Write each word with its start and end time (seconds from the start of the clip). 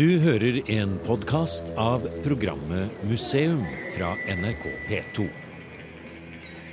Du 0.00 0.14
hører 0.16 0.62
en 0.72 0.94
podkast 1.04 1.66
av 1.76 2.06
programmet 2.24 3.02
Museum 3.04 3.66
fra 3.92 4.14
NRK 4.32 4.62
P2. 4.88 5.26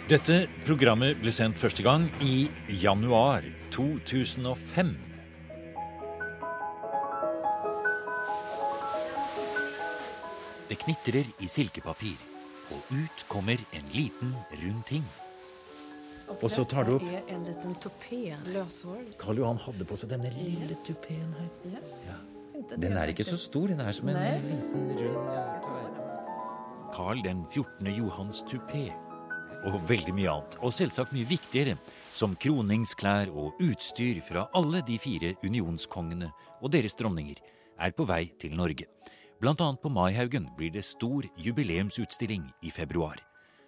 Dette 0.08 0.38
programmet 0.64 1.20
ble 1.20 1.34
sendt 1.36 1.60
første 1.60 1.84
gang 1.84 2.06
i 2.24 2.46
januar 2.80 3.44
2005. 3.76 4.94
Det 10.72 10.80
knitrer 10.86 11.28
i 11.44 11.52
silkepapir, 11.52 12.16
og 12.72 12.96
ut 12.96 13.28
kommer 13.28 13.60
en 13.76 13.92
liten, 13.92 14.32
rund 14.56 14.88
ting. 14.88 15.04
Og 16.38 16.48
så 16.48 16.64
tar 16.64 16.88
du 16.88 16.96
opp 16.96 17.12
er 17.12 17.28
en 17.36 17.44
liten 17.44 17.76
tupé, 17.84 18.24
løshår. 18.56 19.04
Karl 19.20 19.44
Johan 19.44 19.60
hadde 19.68 19.92
på 19.92 20.00
seg 20.00 20.16
denne 20.16 20.32
lille 20.40 20.72
Yes. 20.72 20.88
tupeen 20.88 21.36
her. 21.42 21.52
Yes. 21.76 22.00
Ja. 22.08 22.37
Den 22.58 22.98
er 22.98 23.12
ikke 23.12 23.26
så 23.28 23.38
stor, 23.38 23.68
den 23.70 23.82
er 23.82 23.94
som 23.94 24.10
en 24.10 24.18
Nei. 24.18 24.38
liten 24.42 24.90
rund. 24.98 25.98
Karl 26.94 27.22
den 27.22 27.44
14. 27.52 27.86
Johans 27.94 28.42
tupé. 28.50 28.88
Og 29.68 29.78
veldig 29.90 30.14
mye 30.16 30.32
annet. 30.32 30.58
Og 30.66 30.74
selvsagt 30.74 31.14
mye 31.14 31.28
viktigere, 31.30 31.78
som 32.14 32.36
kroningsklær 32.40 33.30
og 33.30 33.60
utstyr 33.62 34.22
fra 34.26 34.48
alle 34.58 34.82
de 34.86 34.98
fire 35.02 35.36
unionskongene 35.46 36.32
og 36.62 36.74
deres 36.74 36.98
dronninger, 36.98 37.42
er 37.78 37.94
på 37.94 38.08
vei 38.10 38.24
til 38.42 38.56
Norge. 38.58 38.88
Blant 39.38 39.62
annet 39.62 39.82
på 39.84 39.94
Maihaugen 39.94 40.50
blir 40.58 40.74
det 40.74 40.86
stor 40.86 41.28
jubileumsutstilling 41.38 42.48
i 42.66 42.74
februar. 42.74 43.22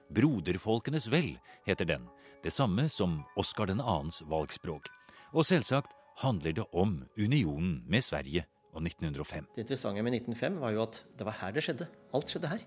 Broderfolkenes 0.09 1.11
vel 1.11 1.35
heter 1.67 1.85
den. 1.85 2.07
Det 2.41 2.53
samme 2.53 2.87
som 2.89 3.19
Oskar 3.37 3.69
2.s 3.69 4.23
valgspråk. 4.29 4.89
Og 5.33 5.45
selvsagt 5.45 5.93
handler 6.23 6.55
det 6.57 6.65
om 6.73 7.03
unionen 7.17 7.83
med 7.85 8.01
Sverige 8.01 8.47
og 8.79 8.87
1905. 8.87 9.51
Det 9.55 9.65
interessante 9.65 10.03
med 10.05 10.17
1905 10.21 10.59
var 10.63 10.75
jo 10.75 10.83
at 10.87 11.03
det 11.19 11.27
var 11.27 11.37
her 11.43 11.55
det 11.55 11.65
skjedde. 11.65 11.89
Alt 12.15 12.33
skjedde 12.33 12.51
her. 12.55 12.65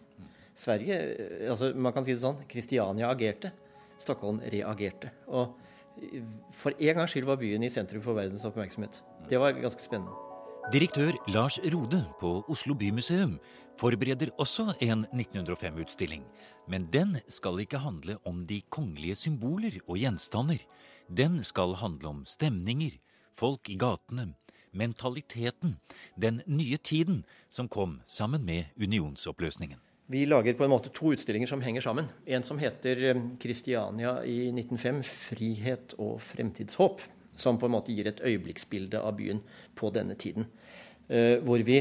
Sverige 0.55 0.99
eh, 1.01 1.51
altså 1.51 1.73
Man 1.75 1.95
kan 1.97 2.05
si 2.07 2.15
det 2.15 2.23
sånn 2.23 2.43
Kristiania 2.51 3.11
agerte. 3.11 3.53
Stockholm 4.03 4.41
reagerte. 4.53 5.13
Og 5.31 5.57
for 6.57 6.75
en 6.79 6.97
gangs 6.97 7.13
skyld 7.13 7.29
var 7.29 7.41
byen 7.41 7.65
i 7.65 7.71
sentrum 7.73 8.03
for 8.05 8.17
verdens 8.17 8.45
oppmerksomhet. 8.49 9.03
Det 9.29 9.41
var 9.41 9.57
ganske 9.59 9.83
spennende. 9.85 10.15
Direktør 10.73 11.17
Lars 11.35 11.59
Rode 11.73 12.05
på 12.21 12.37
Oslo 12.53 12.75
bymuseum 12.79 13.35
forbereder 13.81 14.31
også 14.39 14.69
en 14.85 15.05
1905-utstilling. 15.11 16.23
Men 16.71 16.87
den 16.93 17.17
skal 17.29 17.59
ikke 17.61 17.81
handle 17.83 18.17
om 18.29 18.45
de 18.47 18.61
kongelige 18.71 19.17
symboler 19.19 19.81
og 19.89 19.99
gjenstander. 19.99 20.63
Den 21.11 21.41
skal 21.45 21.75
handle 21.81 22.09
om 22.09 22.23
stemninger, 22.29 22.95
folk 23.35 23.69
i 23.73 23.79
gatene, 23.81 24.35
mentaliteten, 24.73 25.77
den 26.17 26.43
nye 26.47 26.77
tiden 26.77 27.23
som 27.49 27.69
kom 27.69 28.01
sammen 28.07 28.45
med 28.45 28.73
unionsoppløsningen. 28.77 29.81
Vi 30.13 30.27
lager 30.27 30.57
på 30.59 30.67
en 30.67 30.73
måte 30.73 30.91
to 30.93 31.13
utstillinger 31.15 31.49
som 31.49 31.63
henger 31.65 31.85
sammen. 31.85 32.09
En 32.27 32.45
som 32.45 32.59
heter 32.61 32.99
eh, 33.13 33.21
Kristiania 33.41 34.19
i 34.29 34.51
1905 34.51 35.03
frihet 35.09 35.95
og 36.03 36.19
fremtidshåp. 36.21 37.01
Som 37.39 37.57
på 37.57 37.65
en 37.65 37.73
måte 37.73 37.95
gir 37.95 38.11
et 38.11 38.21
øyeblikksbilde 38.21 39.01
av 39.01 39.15
byen 39.17 39.41
på 39.79 39.89
denne 39.95 40.19
tiden. 40.21 40.51
Eh, 41.09 41.39
hvor 41.41 41.63
vi 41.65 41.79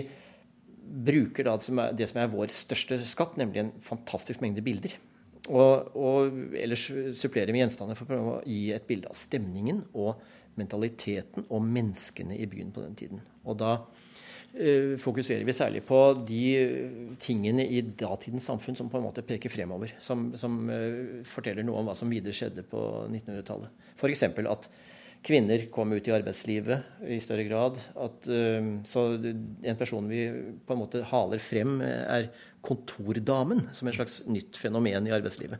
bruker 0.81 1.50
er, 1.52 1.95
det 1.97 2.08
som 2.08 2.22
er 2.22 2.31
vår 2.31 2.53
største 2.56 3.00
skatt, 3.08 3.36
nemlig 3.39 3.66
en 3.66 3.73
fantastisk 3.84 4.44
mengde 4.44 4.64
bilder. 4.64 4.95
Og, 5.50 5.92
og 5.97 6.56
ellers 6.56 6.86
supplerer 7.17 7.52
vi 7.52 7.64
gjenstander 7.64 7.97
for 7.97 8.06
å 8.06 8.12
prøve 8.12 8.36
å 8.38 8.42
gi 8.45 8.69
et 8.75 8.86
bilde 8.88 9.09
av 9.09 9.17
stemningen 9.17 9.84
og 9.97 10.22
mentaliteten 10.59 11.47
og 11.49 11.63
menneskene 11.66 12.38
i 12.38 12.47
byen 12.49 12.71
på 12.75 12.83
den 12.83 12.95
tiden. 12.99 13.21
Og 13.45 13.57
da 13.61 13.71
eh, 14.53 14.97
fokuserer 15.02 15.45
vi 15.47 15.55
særlig 15.55 15.83
på 15.88 15.99
de 16.27 16.44
tingene 17.23 17.66
i 17.66 17.81
datidens 17.81 18.49
samfunn 18.52 18.77
som 18.79 18.91
på 18.91 18.99
en 18.99 19.07
måte 19.07 19.25
peker 19.25 19.53
fremover. 19.53 19.95
Som, 20.03 20.31
som 20.39 20.63
eh, 20.69 21.22
forteller 21.28 21.67
noe 21.67 21.81
om 21.81 21.91
hva 21.91 21.97
som 21.97 22.12
videre 22.12 22.35
skjedde 22.35 22.66
på 22.67 22.81
1900-tallet. 23.09 23.85
F.eks. 23.95 24.28
at 24.28 24.72
kvinner 25.25 25.67
kom 25.73 25.91
ut 25.94 26.07
i 26.09 26.13
arbeidslivet 26.16 27.03
i 27.13 27.19
større 27.22 27.45
grad. 27.45 27.79
At, 27.95 28.28
eh, 28.28 28.72
så 28.88 29.07
en 29.16 29.79
person 29.79 30.09
vi 30.09 30.25
på 30.66 30.75
en 30.75 30.81
måte 30.81 31.03
haler 31.12 31.41
frem, 31.41 31.79
eh, 31.81 32.06
er 32.18 32.31
kontordamen, 32.62 33.68
som 33.73 33.88
et 33.88 33.97
slags 33.97 34.22
nytt 34.28 34.57
fenomen 34.57 35.07
i 35.07 35.13
arbeidslivet. 35.13 35.59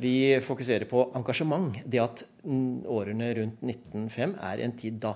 Vi 0.00 0.14
fokuserer 0.42 0.88
på 0.90 1.04
engasjement. 1.14 1.76
Det 1.86 2.00
at 2.02 2.24
årene 2.44 3.30
rundt 3.38 3.62
1905 3.62 4.34
er 4.42 4.64
en 4.64 4.74
tid 4.78 4.98
da 5.04 5.14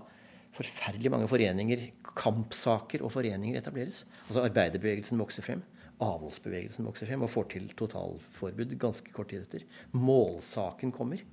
forferdelig 0.55 1.11
mange 1.13 1.29
foreninger, 1.31 1.89
kampsaker 2.19 3.03
og 3.07 3.13
foreninger 3.15 3.59
etableres. 3.61 4.05
Altså 4.29 4.45
Arbeiderbevegelsen 4.47 5.21
vokser 5.21 5.45
frem. 5.47 5.65
Avholdsbevegelsen 6.03 6.87
vokser 6.87 7.11
frem 7.11 7.25
og 7.27 7.33
får 7.33 7.49
til 7.57 7.67
totalforbud 7.79 8.77
ganske 8.79 9.13
kort 9.15 9.33
tid 9.33 9.43
etter. 9.47 9.67
Målsaken 9.97 10.95
kommer. 10.95 11.25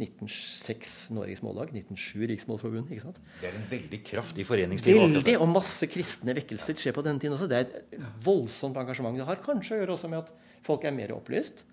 1906 0.00 1.10
Norges 1.12 1.42
Mållag, 1.44 1.72
1907 1.76 2.22
Riksmålforbundet. 2.30 2.92
ikke 2.94 3.04
sant? 3.04 3.18
Det 3.40 3.50
er 3.50 3.56
en 3.58 3.66
veldig 3.68 3.98
kraftig 4.06 4.46
foreningsliv. 4.48 4.96
Veldig, 4.96 5.34
og 5.42 5.50
masse 5.52 5.88
kristne 5.92 6.32
vekkelser 6.38 6.78
skjer 6.80 6.96
på 6.96 7.04
denne 7.04 7.20
tiden 7.20 7.36
også. 7.36 7.48
Det 7.50 7.58
er 7.58 7.66
et 7.66 7.98
voldsomt 8.24 8.80
engasjement. 8.80 9.18
Det 9.20 9.28
har 9.28 9.42
kanskje 9.44 9.76
å 9.76 9.82
gjøre 9.82 9.96
også 9.98 10.08
med 10.12 10.22
at 10.22 10.32
folk 10.64 10.86
er 10.88 10.96
mer 10.96 11.12
opplyst, 11.16 11.66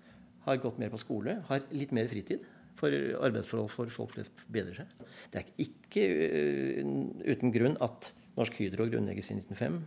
har 0.48 0.62
gått 0.62 0.78
mer 0.80 0.92
på 0.92 1.00
skole, 1.00 1.40
har 1.48 1.66
litt 1.74 1.92
mer 1.96 2.08
fritid. 2.10 2.46
For 2.78 2.94
arbeidsforhold 2.94 3.72
for 3.74 3.90
folk 3.90 4.12
flest 4.14 4.44
bedrer 4.54 4.76
seg. 4.76 5.06
Det 5.32 5.40
er 5.40 5.48
ikke 5.64 6.04
øh, 6.38 6.90
uten 7.26 7.50
grunn 7.50 7.74
at 7.82 8.12
Norsk 8.38 8.60
Hydro 8.62 8.86
grunnlegges 8.86 9.32
i 9.32 9.38
1905, 9.40 9.80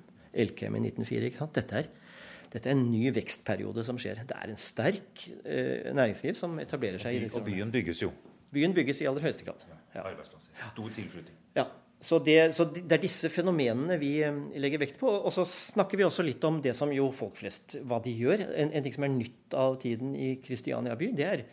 Elkem 0.43 0.75
i 0.75 0.81
1904. 0.89 1.29
ikke 1.29 1.39
sant? 1.39 1.55
Dette 1.55 1.77
er, 1.79 1.87
dette 2.51 2.67
er 2.67 2.75
en 2.75 2.83
ny 2.91 3.05
vekstperiode 3.15 3.85
som 3.87 3.99
skjer. 4.01 4.25
Det 4.27 4.35
er 4.35 4.51
en 4.51 4.59
sterk 4.59 5.23
øh, 5.45 5.87
næringsliv 5.95 6.35
som 6.39 6.59
etablerer 6.59 6.99
seg 6.99 7.31
Og 7.31 7.47
byen 7.47 7.71
bygges 7.71 8.03
jo. 8.03 8.11
Byen 8.51 8.75
bygges 8.75 8.99
i 8.99 9.07
aller 9.07 9.23
høyeste 9.23 9.47
grad. 9.47 9.63
Ja. 9.95 10.03
Arbeidsplasser. 10.03 10.51
Stor 10.73 10.91
tilflytting. 10.97 11.39
Ja, 11.55 11.69
så 12.01 12.17
det, 12.25 12.37
så 12.57 12.65
det 12.73 12.95
er 12.95 13.01
disse 13.03 13.29
fenomenene 13.29 13.95
vi 14.01 14.15
eh, 14.25 14.37
legger 14.61 14.81
vekt 14.81 14.97
på. 14.97 15.09
Og 15.21 15.29
så 15.35 15.45
snakker 15.45 15.99
vi 15.99 16.07
også 16.07 16.25
litt 16.25 16.41
om 16.47 16.57
det 16.63 16.73
som 16.77 16.89
jo 16.93 17.11
folk 17.13 17.37
flest 17.37 17.77
hva 17.85 17.99
de 18.01 18.13
gjør. 18.17 18.41
En, 18.57 18.71
en 18.73 18.85
ting 18.85 18.95
som 18.95 19.05
er 19.05 19.13
nytt 19.13 19.57
av 19.57 19.77
tiden 19.83 20.15
i 20.17 20.33
Kristiania 20.41 20.97
by, 20.97 21.11
det 21.17 21.27
er 21.27 21.45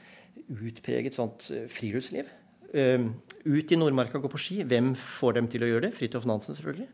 utpreget 0.57 1.19
sånt 1.19 1.51
eh, 1.53 1.69
friluftsliv. 1.69 2.33
Um, 2.69 3.15
ut 3.49 3.71
i 3.73 3.77
Nordmarka 3.81 4.19
og 4.19 4.27
gå 4.27 4.33
på 4.33 4.41
ski. 4.41 4.59
Hvem 4.69 4.95
får 4.97 5.37
dem 5.37 5.53
til 5.53 5.65
å 5.65 5.71
gjøre 5.71 5.87
det? 5.87 5.95
Fridtjof 5.97 6.27
Nansen, 6.29 6.57
selvfølgelig, 6.57 6.89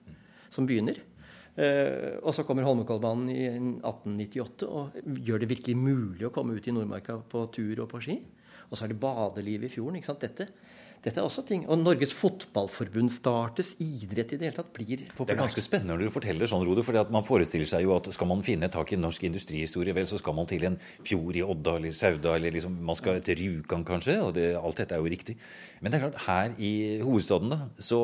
som 0.54 0.66
begynner. 0.66 0.98
Uh, 1.54 2.18
og 2.26 2.34
så 2.34 2.42
kommer 2.46 2.66
Holmenkollbanen 2.66 3.30
i 3.30 3.42
1898 3.54 4.66
og 4.66 4.98
gjør 5.22 5.44
det 5.44 5.50
virkelig 5.52 5.78
mulig 5.78 6.26
å 6.26 6.34
komme 6.34 6.58
ut 6.58 6.66
i 6.66 6.74
Nordmarka 6.74 7.20
på 7.30 7.46
tur 7.54 7.86
og 7.86 7.90
på 7.94 8.02
ski. 8.02 8.18
Og 8.66 8.74
så 8.74 8.88
er 8.88 8.94
det 8.94 9.02
badeliv 9.02 9.66
i 9.66 9.70
fjorden. 9.70 10.00
ikke 10.00 10.10
sant? 10.10 10.26
Dette, 10.26 10.50
dette 11.04 11.20
er 11.20 11.26
også 11.26 11.42
ting. 11.44 11.64
Og 11.68 11.80
Norges 11.80 12.14
Fotballforbund 12.16 13.12
startes. 13.12 13.74
Idrett 13.82 14.32
i 14.32 14.38
det 14.40 14.48
hele 14.48 14.56
tatt 14.56 14.70
blir 14.76 15.02
populært. 15.10 15.28
Det 15.28 15.34
er 15.34 15.40
ganske 15.42 15.64
spennende 15.64 15.96
når 15.96 16.06
du 16.06 16.14
forteller 16.14 16.50
sånn, 16.50 16.64
Rode. 16.64 16.84
For 16.86 17.12
man 17.12 17.26
forestiller 17.26 17.68
seg 17.68 17.84
jo 17.84 17.94
at 17.96 18.08
skal 18.14 18.30
man 18.30 18.44
finne 18.46 18.70
tak 18.72 18.94
i 18.94 19.00
norsk 19.00 19.26
industrihistorie, 19.28 19.96
vel, 19.96 20.08
så 20.08 20.20
skal 20.20 20.36
man 20.38 20.48
til 20.50 20.64
en 20.70 20.78
fjord 21.04 21.36
i 21.36 21.44
Odda 21.44 21.76
eller 21.80 21.96
Sauda, 21.96 22.36
eller 22.38 22.54
liksom, 22.56 22.78
man 22.88 23.00
skal 23.00 23.20
til 23.24 23.40
Rjukan 23.42 23.84
kanskje. 23.88 24.20
og 24.24 24.32
det, 24.38 24.52
Alt 24.60 24.80
dette 24.80 24.96
er 24.96 25.04
jo 25.04 25.12
riktig. 25.12 25.36
Men 25.80 25.92
det 25.92 26.00
er 26.00 26.06
klart, 26.06 26.22
her 26.28 26.56
i 26.56 26.72
hovedstaden 27.04 27.52
da, 27.52 27.60
så 27.82 28.00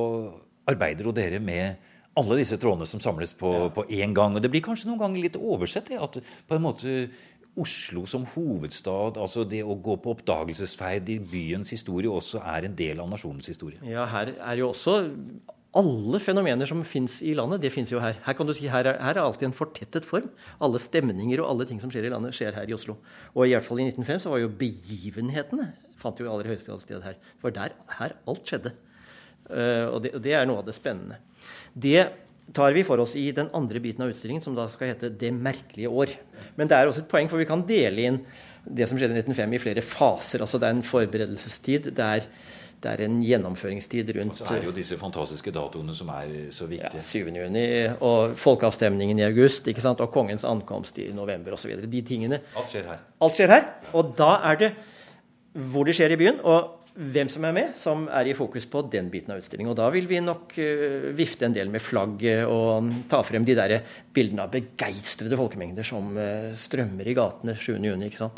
arbeider 0.71 1.09
jo 1.09 1.17
dere 1.17 1.41
med 1.43 1.89
alle 2.21 2.41
disse 2.41 2.59
trådene 2.61 2.89
som 2.91 3.01
samles 3.03 3.33
på, 3.39 3.51
én 3.89 4.01
ja. 4.03 4.15
gang. 4.15 4.37
Og 4.37 4.43
det 4.43 4.51
blir 4.53 4.65
kanskje 4.65 4.91
noen 4.91 5.01
ganger 5.01 5.25
litt 5.25 5.39
oversett, 5.41 5.89
det, 5.89 6.01
at 6.03 6.21
på 6.21 6.57
en 6.57 6.65
måte 6.65 6.97
Oslo 7.61 8.07
som 8.09 8.27
hovedstad, 8.35 9.21
altså 9.21 9.45
det 9.49 9.63
å 9.65 9.77
gå 9.77 9.97
på 10.01 10.15
oppdagelsesferd 10.17 11.09
i 11.13 11.21
byens 11.21 11.73
historie, 11.75 12.11
også 12.11 12.43
er 12.43 12.69
en 12.69 12.77
del 12.77 13.03
av 13.03 13.11
nasjonens 13.13 13.51
historie. 13.53 13.81
Ja, 13.87 14.07
her 14.11 14.35
er 14.37 14.61
jo 14.61 14.71
også 14.73 15.01
alle 15.77 16.19
fenomener 16.19 16.67
som 16.67 16.81
fins 16.83 17.21
i 17.23 17.35
landet, 17.39 17.63
det 17.63 17.71
fins 17.71 17.93
jo 17.93 18.01
her. 18.03 18.17
Her 18.25 18.35
kan 18.35 18.49
du 18.49 18.55
si, 18.57 18.67
her 18.73 18.89
er, 18.91 18.99
her 18.99 19.15
er 19.15 19.23
alltid 19.23 19.51
en 19.51 19.55
fortettet 19.55 20.09
form. 20.09 20.27
Alle 20.59 20.81
stemninger 20.83 21.43
og 21.43 21.53
alle 21.53 21.69
ting 21.69 21.79
som 21.83 21.93
skjer 21.93 22.09
i 22.09 22.11
landet, 22.11 22.35
skjer 22.35 22.57
her 22.57 22.71
i 22.71 22.75
Oslo. 22.75 22.97
Og 23.37 23.47
i 23.47 23.55
hvert 23.55 23.67
fall 23.67 23.83
i 23.83 23.87
1905 23.87 24.25
så 24.25 24.35
var 24.35 24.43
jo 24.43 24.51
begivenhetene 24.61 25.69
fant 26.01 26.21
jo 26.21 26.31
aller 26.33 26.49
høyeste 26.51 26.71
grad 26.71 26.83
sted 26.83 27.05
her. 27.05 27.19
For 27.43 27.55
der 27.55 27.77
her 27.99 28.17
alt 28.31 28.49
skjedde. 28.49 28.75
Uh, 29.51 29.87
og, 29.91 29.99
det, 30.05 30.15
og 30.17 30.25
det 30.25 30.35
er 30.37 30.49
noe 30.49 30.63
av 30.63 30.67
det 30.69 30.77
spennende. 30.77 31.21
Det 31.75 32.03
tar 32.53 32.73
vi 32.73 32.85
for 32.87 33.01
oss 33.03 33.17
i 33.17 33.31
den 33.33 33.51
andre 33.55 33.81
biten 33.81 34.05
av 34.05 34.11
utstillingen, 34.11 34.43
som 34.43 34.55
da 34.55 34.69
skal 34.69 34.93
hete 34.93 35.11
'Det 35.11 35.33
merkelige 35.33 35.89
år'. 35.89 36.17
Men 36.57 36.69
det 36.69 36.77
er 36.77 36.87
også 36.87 37.03
et 37.03 37.09
poeng, 37.09 37.29
for 37.29 37.39
vi 37.39 37.45
kan 37.45 37.63
dele 37.63 38.03
inn 38.03 38.21
det 38.65 38.89
som 38.89 38.99
skjedde 38.99 39.15
i 39.15 39.23
1905 39.23 39.55
i 39.55 39.59
flere 39.59 39.83
faser. 39.83 40.41
Altså 40.41 40.59
det 40.59 40.69
er 40.69 40.75
en 40.77 40.83
forberedelsestid. 40.83 41.95
Det 41.95 41.99
er, 41.99 42.27
det 42.83 42.91
er 42.91 43.05
en 43.05 43.23
gjennomføringstid 43.23 44.11
rundt 44.17 44.41
Og 44.41 44.49
Så 44.49 44.55
er 44.55 44.61
det 44.61 44.67
jo 44.67 44.73
disse 44.73 44.97
fantastiske 44.97 45.51
datoene 45.51 45.95
som 45.95 46.09
er 46.09 46.51
så 46.51 46.65
ja, 46.65 46.89
viktige. 46.89 47.03
7. 47.03 47.27
juni 47.37 47.67
og 48.01 48.37
folkeavstemningen 48.37 49.19
i 49.19 49.23
august 49.23 49.69
ikke 49.69 49.81
sant? 49.81 50.01
og 50.01 50.11
kongens 50.13 50.45
ankomst 50.45 50.99
i 50.99 51.13
november 51.13 51.53
osv. 51.53 51.77
De 51.87 52.03
tingene 52.03 52.41
Alt 52.57 52.71
skjer 52.71 52.89
her. 52.89 52.99
Alt 53.21 53.35
skjer 53.35 53.49
her. 53.49 53.65
Og 53.93 54.15
da 54.17 54.41
er 54.45 54.57
det 54.57 54.73
hvor 55.53 55.85
det 55.85 55.95
skjer 55.95 56.13
i 56.15 56.17
byen. 56.17 56.41
Og 56.45 56.80
hvem 56.95 57.31
som 57.33 57.47
er 57.47 57.55
med, 57.57 57.73
som 57.79 58.07
er 58.13 58.29
i 58.31 58.35
fokus 58.37 58.67
på 58.71 58.83
den 58.93 59.11
biten 59.13 59.35
av 59.35 59.41
utstillingen. 59.43 59.73
Og 59.73 59.79
da 59.79 59.89
vil 59.95 60.09
vi 60.11 60.21
nok 60.25 60.55
uh, 60.59 61.09
vifte 61.17 61.49
en 61.49 61.57
del 61.57 61.73
med 61.73 61.85
flagget 61.85 62.45
og 62.51 62.91
ta 63.11 63.23
frem 63.27 63.47
de 63.47 63.57
der 63.59 63.77
bildene 64.15 64.47
av 64.47 64.55
begeistrede 64.55 65.39
folkemengder 65.41 65.87
som 65.87 66.13
uh, 66.19 66.51
strømmer 66.59 67.09
i 67.09 67.17
gatene 67.17 67.57
7.6. 67.57 68.31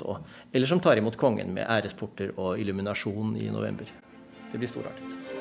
Eller 0.52 0.70
som 0.70 0.82
tar 0.84 1.00
imot 1.00 1.18
kongen 1.20 1.54
med 1.56 1.68
æresporter 1.68 2.34
og 2.36 2.60
illuminasjon 2.60 3.36
i 3.40 3.48
november. 3.52 3.88
Det 4.52 4.60
blir 4.60 4.68
storartet. 4.68 5.31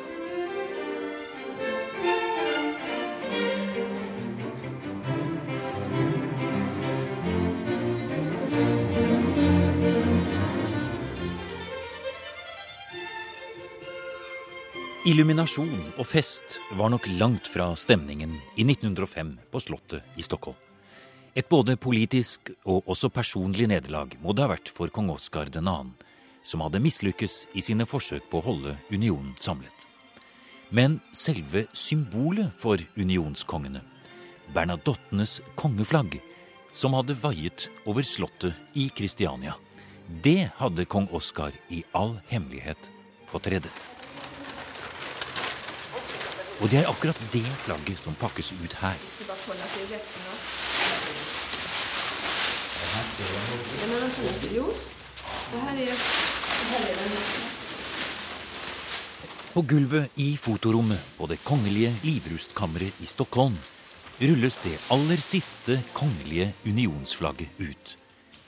Illuminasjon 15.01 15.71
og 15.98 16.06
fest 16.06 16.59
var 16.77 16.92
nok 16.94 17.07
langt 17.18 17.48
fra 17.50 17.71
stemningen 17.74 18.36
i 18.53 18.62
1905 18.62 19.31
på 19.50 19.59
Slottet 19.63 20.06
i 20.13 20.21
Stockholm. 20.21 20.57
Et 21.33 21.48
både 21.50 21.74
politisk 21.74 22.51
og 22.69 22.86
også 22.86 23.09
personlig 23.09 23.65
nederlag 23.71 24.13
må 24.21 24.36
det 24.38 24.44
ha 24.45 24.51
vært 24.51 24.69
for 24.69 24.94
kong 24.94 25.09
Oskar 25.09 25.50
2., 25.50 25.63
som 26.45 26.62
hadde 26.62 26.83
mislykkes 26.86 27.38
i 27.57 27.63
sine 27.65 27.88
forsøk 27.89 28.27
på 28.30 28.44
å 28.44 28.45
holde 28.45 28.75
unionen 28.92 29.31
samlet. 29.42 29.88
Men 30.69 31.00
selve 31.18 31.63
symbolet 31.74 32.54
for 32.54 32.77
unionskongene, 32.94 33.81
Bernadottenes 34.54 35.39
kongeflagg, 35.57 36.19
som 36.69 36.94
hadde 36.94 37.18
vaiet 37.24 37.71
over 37.89 38.06
slottet 38.06 38.77
i 38.77 38.92
Kristiania, 38.94 39.57
det 40.21 40.51
hadde 40.62 40.86
kong 40.86 41.09
Oskar 41.09 41.57
i 41.74 41.81
all 41.97 42.19
hemmelighet 42.30 42.92
fått 43.33 43.50
reddet. 43.50 44.00
Og 46.62 46.69
det 46.69 46.84
er 46.84 46.90
akkurat 46.92 47.18
det 47.34 47.42
flagget 47.63 47.98
som 48.04 48.13
pakkes 48.22 48.52
ut 48.54 48.74
her. 48.78 48.98
På 59.54 59.62
gulvet 59.62 60.10
i 60.16 60.38
fotorommet 60.38 61.02
på 61.18 61.28
Det 61.28 61.40
kongelige 61.44 61.96
livrustkammeret 62.04 63.02
i 63.02 63.10
Stockholm 63.10 63.57
rulles 64.22 64.60
det 64.62 64.78
aller 64.94 65.22
siste 65.25 65.81
kongelige 65.98 66.54
unionsflagget 66.66 67.50
ut. 67.57 67.98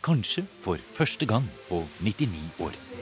Kanskje 0.04 0.46
for 0.62 0.78
første 0.94 1.26
gang 1.26 1.50
på 1.70 1.82
99 2.00 2.62
år. 2.62 2.93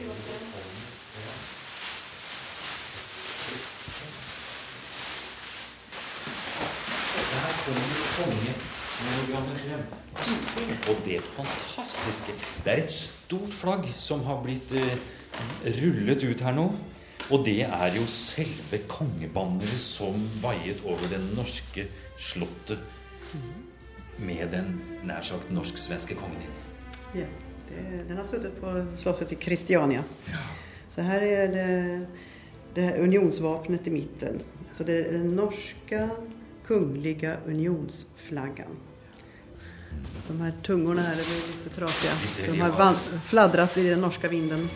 Se 10.21 10.61
på 10.85 10.95
det 11.05 11.19
fantastiske. 11.35 12.33
Det 12.63 12.71
er 12.73 12.83
et 12.83 12.93
stort 12.93 13.53
flagg 13.55 13.87
som 13.97 14.23
har 14.27 14.41
blitt 14.43 14.73
eh, 14.77 14.97
rullet 15.81 16.23
ut 16.23 16.43
her 16.45 16.55
nå. 16.57 16.67
Og 17.31 17.45
det 17.45 17.61
er 17.63 17.95
jo 17.95 18.03
selve 18.11 18.81
kongebanneret 18.91 19.81
som 19.81 20.17
vaiet 20.43 20.81
over 20.85 21.07
det 21.09 21.21
norske 21.31 21.85
slottet 22.19 22.81
med 24.21 24.51
den 24.51 24.73
nær 25.07 25.23
sagt 25.25 25.49
norsk-svenske 25.53 26.17
kongen 26.19 26.43
inn. 26.43 26.59
Ja, 27.21 27.29
det, 27.69 27.85
den 28.09 28.19
har 28.19 28.27
sittet 28.27 28.59
på 28.61 28.73
slottet 29.01 29.33
i 29.33 29.39
Kristiania. 29.41 30.03
Ja. 30.29 30.43
Så 30.91 31.05
her 31.07 31.23
er 31.23 31.47
det, 31.55 31.69
det 32.75 32.89
unionsvåpenet 32.99 33.87
i 33.87 33.95
midten. 33.95 34.41
Så 34.75 34.85
det 34.87 34.99
er 34.99 35.15
den 35.15 35.31
norske 35.39 36.03
Kungliga 36.71 37.37
unionsflaggan. 37.45 38.77
De 40.27 40.41
här 40.41 40.53
tungorna 40.63 41.01
här 41.01 41.13
är 41.13 41.17
lite 41.17 41.75
trasiga. 41.75 42.13
De 42.51 42.59
har 42.59 42.93
fladdrat 43.19 43.77
i 43.77 43.89
den 43.89 44.01
norska 44.01 44.27
vinden. 44.27 44.69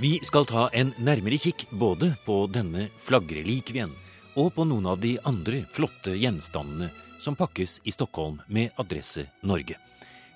Vi 0.00 0.20
skal 0.22 0.46
ta 0.46 0.68
en 0.68 0.92
nærmere 0.98 1.38
kikk 1.38 1.68
både 1.70 2.16
på 2.26 2.46
denne 2.50 2.88
flaggrelikvien 2.98 3.94
og 4.34 4.50
på 4.58 4.66
noen 4.66 4.90
av 4.90 4.98
de 4.98 5.14
andre 5.22 5.62
flotte 5.70 6.18
gjenstandene 6.18 6.90
som 7.22 7.38
pakkes 7.38 7.78
i 7.84 7.94
Stockholm 7.94 8.42
med 8.48 8.74
adresse 8.74 9.28
Norge. 9.40 9.78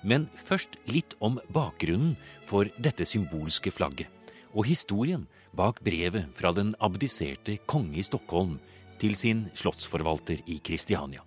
Men 0.03 0.27
først 0.33 0.77
litt 0.89 1.15
om 1.23 1.39
bakgrunnen 1.53 2.15
for 2.45 2.69
dette 2.77 3.05
symbolske 3.07 3.73
flagget. 3.73 4.11
Og 4.57 4.65
historien 4.69 5.25
bak 5.57 5.81
brevet 5.85 6.29
fra 6.37 6.53
den 6.55 6.73
abdiserte 6.83 7.57
konge 7.69 7.99
i 8.01 8.05
Stockholm 8.05 8.57
til 9.01 9.17
sin 9.17 9.45
slottsforvalter 9.57 10.41
i 10.49 10.59
Kristiania. 10.63 11.23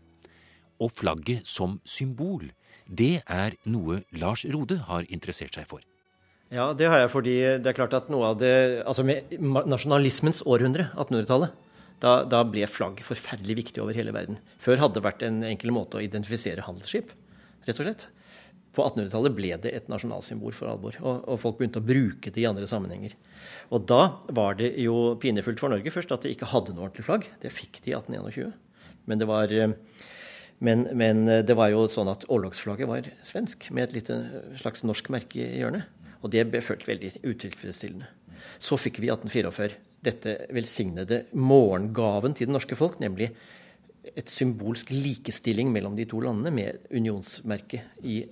Og 0.80 0.92
flagget 0.96 1.46
som 1.46 1.78
symbol, 1.84 2.48
det 2.86 3.20
er 3.28 3.56
noe 3.70 4.00
Lars 4.16 4.46
Rode 4.50 4.80
har 4.88 5.06
interessert 5.08 5.54
seg 5.58 5.68
for. 5.70 5.84
Ja, 6.50 6.72
det 6.74 6.88
har 6.90 7.04
jeg 7.04 7.10
fordi 7.12 7.34
det 7.62 7.70
er 7.70 7.76
klart 7.76 7.94
at 7.94 8.08
noe 8.10 8.32
av 8.32 8.38
det 8.40 8.82
Altså 8.82 9.04
med 9.06 9.30
nasjonalismens 9.70 10.42
århundre, 10.42 10.88
1800-tallet, 10.96 11.52
da, 12.02 12.14
da, 12.26 12.40
ble 12.48 12.64
flagg 12.66 13.02
forferdelig 13.04 13.58
viktig 13.58 13.82
over 13.82 13.94
hele 13.94 14.14
verden. 14.16 14.40
Før 14.58 14.80
hadde 14.80 14.96
det 14.96 15.04
vært 15.04 15.22
en 15.26 15.44
enkel 15.46 15.70
måte 15.76 15.98
å 15.98 16.02
identifisere 16.02 16.64
handelsskip, 16.64 17.12
rett 17.68 17.82
og 17.82 17.86
slett. 17.86 18.06
På 18.76 18.84
1800-tallet 18.86 19.34
ble 19.34 19.50
det 19.64 19.72
et 19.74 19.88
nasjonalsymbol 19.90 20.54
for 20.54 20.70
alvor, 20.70 20.96
og, 21.02 21.24
og, 21.24 21.38
folk 21.42 21.58
begynte 21.58 21.82
å 21.82 21.86
bruke 21.86 22.30
det 22.30 22.44
i 22.44 22.46
andre 22.46 22.68
sammenhenger. 22.70 23.16
Og 23.74 23.86
da 23.90 24.02
var 24.36 24.58
det 24.60 24.72
jo 24.78 25.16
pinefullt 25.20 25.62
for 25.62 25.72
Norge 25.72 25.90
først 25.90 26.14
at 26.14 26.26
de 26.26 26.34
ikke 26.34 26.50
hadde 26.52 26.76
noe 26.76 26.86
ordentlig 26.86 27.06
flagg. 27.08 27.26
Det 27.42 27.50
fikk 27.54 27.82
de 27.82 27.94
i 27.94 27.98
1821. 27.98 28.54
Men 29.10 29.22
det 29.22 29.26
var, 29.26 29.50
eh, 29.50 29.74
men, 30.62 30.86
men 30.94 31.24
det 31.48 31.58
var 31.58 31.72
jo 31.74 31.88
sånn 31.90 32.12
at 32.12 32.28
orlogsflagget 32.30 32.90
var 32.90 33.10
svensk, 33.26 33.70
med 33.74 33.88
et 33.88 33.98
lite 33.98 34.20
slags 34.62 34.86
norsk 34.86 35.10
merke 35.10 35.42
i 35.42 35.62
hjørnet. 35.64 35.88
Og 36.20 36.30
det 36.30 36.46
ble 36.52 36.62
følt 36.62 36.86
veldig 36.86 37.16
utilfredsstillende. 37.24 38.10
Så 38.62 38.78
fikk 38.80 39.00
vi 39.00 39.08
i 39.08 39.14
1844 39.14 39.78
dette 40.04 40.36
velsignede 40.54 41.24
morgengaven 41.36 42.32
til 42.36 42.48
det 42.48 42.54
norske 42.54 42.76
folk, 42.78 43.00
nemlig 43.02 43.30
et 44.16 44.32
symbolsk 44.32 44.92
likestilling 44.94 45.68
mellom 45.72 45.96
de 45.98 46.06
to 46.08 46.22
landene 46.24 46.52
med 46.54 46.86
unionsmerket 46.92 48.00
i 48.08 48.22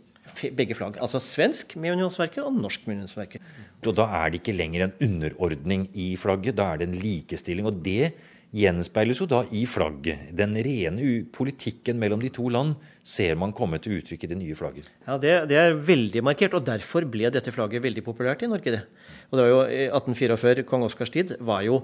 begge 0.56 0.76
flagg. 0.78 0.98
Altså 1.02 1.20
svensk 1.22 1.76
med 1.80 1.96
unionsverket 1.96 2.44
og 2.44 2.56
norsk 2.56 2.86
med 2.86 3.00
unionsverket. 3.00 3.44
Og 3.86 3.94
da 3.96 4.08
er 4.20 4.32
det 4.32 4.42
ikke 4.42 4.56
lenger 4.56 4.86
en 4.86 4.96
underordning 5.04 5.86
i 5.94 6.10
flagget, 6.20 6.58
da 6.58 6.72
er 6.72 6.82
det 6.82 6.88
en 6.90 6.98
likestilling. 7.02 7.68
Og 7.68 7.80
det 7.84 8.12
gjenspeiles 8.54 9.18
jo 9.20 9.26
da 9.28 9.42
i 9.52 9.64
flagget. 9.68 10.30
Den 10.36 10.56
rene 10.64 11.08
politikken 11.34 11.98
mellom 12.00 12.22
de 12.22 12.30
to 12.32 12.48
land 12.52 12.76
ser 13.04 13.36
man 13.40 13.52
komme 13.56 13.80
til 13.82 13.98
uttrykk 13.98 14.24
i 14.24 14.30
det 14.30 14.38
nye 14.40 14.56
flagget. 14.56 14.88
Ja, 15.04 15.18
det, 15.20 15.34
det, 15.50 15.58
er 15.60 15.76
veldig 15.76 16.24
markert, 16.24 16.56
og 16.56 16.64
derfor 16.66 17.04
ble 17.08 17.28
dette 17.32 17.52
flagget 17.52 17.84
veldig 17.84 18.04
populært 18.06 18.44
i 18.44 18.50
Norge. 18.50 18.78
det. 18.78 18.84
Og 19.28 19.38
det 19.38 19.44
var 19.44 19.52
jo 19.52 19.60
1844, 19.66 20.68
kong 20.68 20.86
Oskars 20.88 21.12
tid, 21.12 21.36
var 21.40 21.64
jo, 21.66 21.82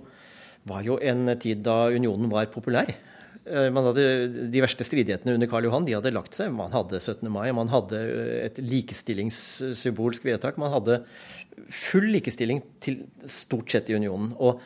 var 0.65 0.87
jo 0.87 0.97
en 1.03 1.35
tid 1.41 1.61
da 1.67 1.91
unionen 1.93 2.33
var 2.33 2.49
populær. 2.53 2.95
Eh, 3.45 3.69
man 3.69 3.85
hadde 3.91 4.05
De 4.53 4.63
verste 4.65 4.87
stridighetene 4.87 5.35
under 5.37 5.49
Karl 5.51 5.67
Johan 5.69 5.85
de 5.85 5.97
hadde 5.97 6.13
lagt 6.15 6.37
seg. 6.37 6.53
Man 6.55 6.73
hadde 6.73 7.01
17. 7.01 7.29
mai, 7.33 7.51
man 7.57 7.73
hadde 7.73 8.01
eh, 8.01 8.47
et 8.47 8.61
likestillingssymbolsk 8.63 10.25
vedtak. 10.25 10.61
Man 10.61 10.73
hadde 10.73 11.03
full 11.69 12.09
likestilling 12.15 12.63
til 12.85 13.03
stort 13.29 13.71
sett 13.73 13.91
i 13.93 13.99
unionen. 13.99 14.33
Og 14.41 14.63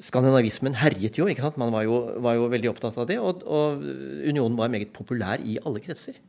skandinavismen 0.00 0.78
herjet 0.80 1.18
jo. 1.18 1.26
ikke 1.28 1.44
sant? 1.44 1.58
Man 1.60 1.74
var 1.74 1.84
jo, 1.88 1.98
var 2.22 2.38
jo 2.38 2.48
veldig 2.52 2.70
opptatt 2.70 3.00
av 3.02 3.08
det. 3.10 3.18
Og, 3.18 3.42
og, 3.44 3.82
unionen 4.22 4.58
var 4.60 4.72
meget 4.72 4.94
populær 4.96 5.42
i 5.42 5.58
alle 5.64 5.82
kretser. 5.82 6.20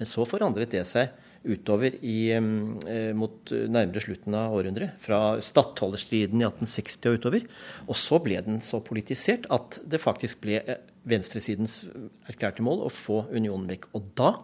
Men 0.00 0.08
så 0.08 0.24
forandret 0.28 0.72
det 0.72 0.86
seg 0.88 1.12
utover 1.44 1.96
i, 2.04 2.32
eh, 2.34 3.12
mot 3.16 3.50
nærmere 3.50 4.02
slutten 4.02 4.34
av 4.36 4.54
århundret. 4.58 4.98
Fra 5.00 5.40
stattholderstriden 5.40 6.40
i 6.40 6.46
1860 6.46 7.08
og 7.08 7.18
utover. 7.18 7.46
Og 7.88 7.96
så 7.96 8.20
ble 8.22 8.40
den 8.44 8.60
så 8.60 8.82
politisert 8.84 9.46
at 9.50 9.80
det 9.88 10.00
faktisk 10.00 10.42
ble 10.44 10.60
venstresidens 11.08 11.84
erklærte 12.28 12.60
mål 12.62 12.84
å 12.86 12.92
få 12.92 13.24
unionen 13.32 13.68
vekk. 13.72 13.88
Og 13.94 14.10
da 14.14 14.34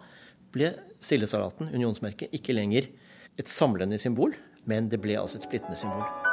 ble 0.52 0.72
sildesalaten, 1.02 1.68
unionsmerket, 1.74 2.32
ikke 2.32 2.56
lenger 2.56 2.88
et 3.36 3.50
samlende 3.52 4.00
symbol, 4.00 4.32
men 4.64 4.88
det 4.88 5.02
ble 5.02 5.18
altså 5.20 5.36
et 5.36 5.48
splittende 5.48 5.76
symbol. 5.76 6.25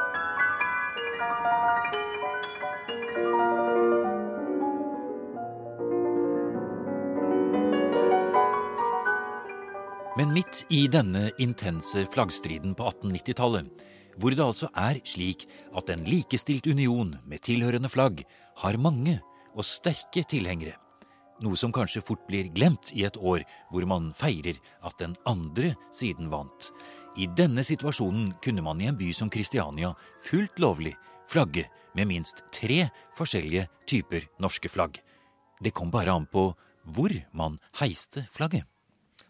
Men 10.16 10.30
midt 10.32 10.66
i 10.70 10.84
denne 10.86 11.30
intense 11.42 12.04
flaggstriden 12.14 12.76
på 12.78 12.86
1890-tallet, 12.86 13.66
hvor 14.14 14.30
det 14.30 14.44
altså 14.44 14.68
er 14.78 15.00
slik 15.02 15.48
at 15.74 15.90
en 15.90 16.04
likestilt 16.06 16.68
union 16.70 17.16
med 17.26 17.42
tilhørende 17.42 17.90
flagg 17.90 18.22
har 18.62 18.78
mange 18.78 19.18
og 19.54 19.66
sterke 19.66 20.22
tilhengere, 20.30 20.76
Noe 21.42 21.58
som 21.58 21.72
kanskje 21.74 22.02
fort 22.04 22.22
blir 22.28 22.46
glemt 22.54 22.92
i 22.94 23.02
et 23.06 23.16
år 23.18 23.42
hvor 23.72 23.86
man 23.90 24.12
feirer 24.14 24.60
at 24.86 25.00
den 25.00 25.16
andre 25.26 25.72
siden 25.94 26.30
vant. 26.30 26.70
I 27.18 27.26
denne 27.26 27.64
situasjonen 27.66 28.32
kunne 28.42 28.62
man 28.62 28.80
i 28.82 28.88
en 28.90 28.98
by 28.98 29.10
som 29.14 29.30
Kristiania 29.30 29.92
fullt 30.22 30.62
lovlig 30.62 30.94
flagge 31.30 31.66
med 31.94 32.10
minst 32.10 32.44
tre 32.54 32.84
forskjellige 33.18 33.66
typer 33.90 34.28
norske 34.42 34.70
flagg. 34.70 35.00
Det 35.62 35.74
kom 35.74 35.90
bare 35.94 36.14
an 36.14 36.28
på 36.30 36.52
hvor 36.94 37.14
man 37.32 37.58
heiste 37.80 38.26
flagget. 38.34 38.66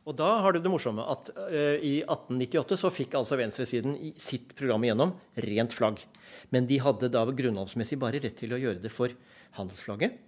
Og 0.04 0.16
da 0.18 0.26
har 0.44 0.52
du 0.52 0.60
det 0.60 0.72
morsomme 0.72 1.04
at 1.08 1.30
uh, 1.32 1.76
i 1.80 2.02
1898 2.04 2.76
så 2.82 2.90
fikk 2.92 3.16
altså 3.16 3.38
venstresiden 3.40 3.96
i 3.96 4.12
sitt 4.20 4.52
program 4.58 4.84
igjennom 4.84 5.14
rent 5.46 5.76
flagg. 5.76 6.02
Men 6.52 6.68
de 6.68 6.80
hadde 6.84 7.12
da 7.12 7.24
grunnlovsmessig 7.24 7.98
bare 8.02 8.20
rett 8.20 8.36
til 8.40 8.52
å 8.52 8.60
gjøre 8.60 8.82
det 8.84 8.92
for 8.92 9.14
handelsflagget. 9.56 10.18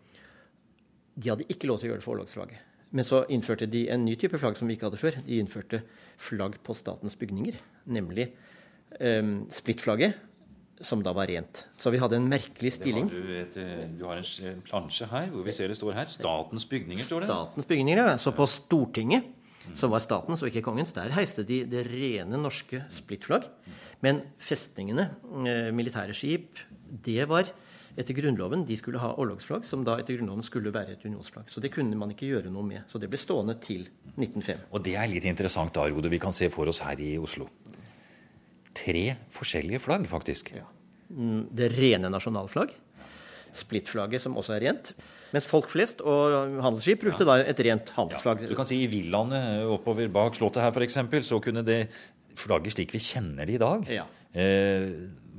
De 1.16 1.32
hadde 1.32 1.48
ikke 1.52 1.68
lov 1.68 1.80
til 1.80 1.90
å 1.90 1.92
gjøre 1.92 2.00
det 2.00 2.06
for 2.06 2.16
orlogsflagget. 2.16 2.72
Men 2.96 3.04
så 3.04 3.24
innførte 3.32 3.68
de 3.68 3.86
en 3.92 4.04
ny 4.06 4.14
type 4.16 4.38
flagg 4.40 4.56
som 4.56 4.70
vi 4.70 4.76
ikke 4.76 4.88
hadde 4.88 5.00
før. 5.00 5.18
De 5.26 5.40
innførte 5.42 5.82
flagg 6.22 6.56
på 6.64 6.76
statens 6.76 7.18
bygninger, 7.18 7.58
nemlig 7.92 8.30
um, 9.00 9.42
splittflagget 9.52 10.16
som 10.84 11.02
da 11.02 11.12
var 11.16 11.28
rent. 11.30 11.64
Så 11.80 11.90
vi 11.92 12.00
hadde 12.00 12.18
en 12.20 12.28
merkelig 12.28 12.74
stilling. 12.76 13.08
Har 13.10 13.26
du, 13.26 13.32
et, 13.40 13.56
du, 13.96 14.04
har 14.04 14.20
en 14.20 14.60
plansje 14.66 15.08
her 15.10 15.30
hvor 15.32 15.46
vi 15.46 15.54
ser 15.56 15.72
det 15.72 15.78
står 15.78 15.96
her 15.96 16.08
'Statens 16.10 16.68
bygninger'. 16.68 17.04
står 17.04 17.24
det. 17.24 17.30
Statens 17.30 17.68
bygninger, 17.68 18.02
ja. 18.02 18.16
Så 18.20 18.32
på 18.36 18.46
Stortinget, 18.46 19.24
som 19.74 19.90
var 19.90 20.04
statens 20.04 20.42
og 20.42 20.50
ikke 20.50 20.64
kongens, 20.66 20.94
der 20.96 21.14
heiste 21.16 21.44
de 21.46 21.64
det 21.68 21.86
rene 21.88 22.38
norske 22.40 22.84
splittflagg. 22.92 23.48
Men 24.04 24.22
festningene, 24.38 25.10
eh, 25.46 25.70
militære 25.72 26.14
skip, 26.14 26.60
det 26.86 27.24
var 27.28 27.50
etter 27.96 28.12
Grunnloven 28.12 28.66
De 28.68 28.76
skulle 28.76 29.00
ha 29.00 29.14
orlogsflagg, 29.16 29.64
som 29.64 29.82
da 29.82 29.96
etter 29.96 30.18
Grunnloven 30.18 30.44
skulle 30.44 30.70
være 30.70 30.92
et 30.92 31.04
unionsflagg. 31.04 31.48
Så 31.48 31.62
det 31.64 31.72
kunne 31.72 31.96
man 31.96 32.10
ikke 32.12 32.28
gjøre 32.28 32.52
noe 32.52 32.62
med. 32.62 32.84
Så 32.88 33.00
det 33.00 33.08
ble 33.08 33.16
stående 33.16 33.56
til 33.58 33.88
1905. 34.18 34.68
Og 34.70 34.84
det 34.84 34.96
er 35.00 35.08
litt 35.08 35.24
interessant 35.24 35.72
da, 35.72 35.88
Rode. 35.88 36.12
Vi 36.12 36.20
kan 36.20 36.32
se 36.32 36.50
for 36.52 36.68
oss 36.68 36.84
her 36.84 37.00
i 37.00 37.16
Oslo 37.16 37.48
tre 38.76 39.04
forskjellige 39.34 39.82
flagg, 39.82 40.06
faktisk. 40.10 40.52
Ja. 40.56 40.66
Mm, 41.10 41.46
det 41.56 41.70
rene 41.76 42.10
nasjonalflagg. 42.12 42.74
Splittflagget, 43.56 44.22
som 44.22 44.36
også 44.36 44.56
er 44.56 44.66
rent. 44.68 44.92
Mens 45.36 45.48
folk 45.50 45.68
flest 45.68 46.00
og 46.00 46.56
handelsskip 46.64 47.02
brukte 47.04 47.26
da 47.28 47.36
et 47.44 47.58
rent 47.66 47.90
handelsflagg. 47.92 48.46
Ja. 48.46 48.48
Du 48.48 48.56
kan 48.56 48.68
si 48.68 48.78
I 48.86 48.88
villaene 48.88 49.40
oppover 49.74 50.08
bak 50.12 50.38
slottet 50.38 50.64
her 50.64 50.72
f.eks. 50.72 50.96
så 51.28 51.40
kunne 51.44 51.64
det 51.66 51.82
flagget 52.40 52.76
slik 52.76 52.94
vi 52.96 53.00
kjenner 53.00 53.48
det 53.48 53.58
i 53.58 53.60
dag, 53.60 53.84
ja. 53.92 54.06
eh, 54.36 54.88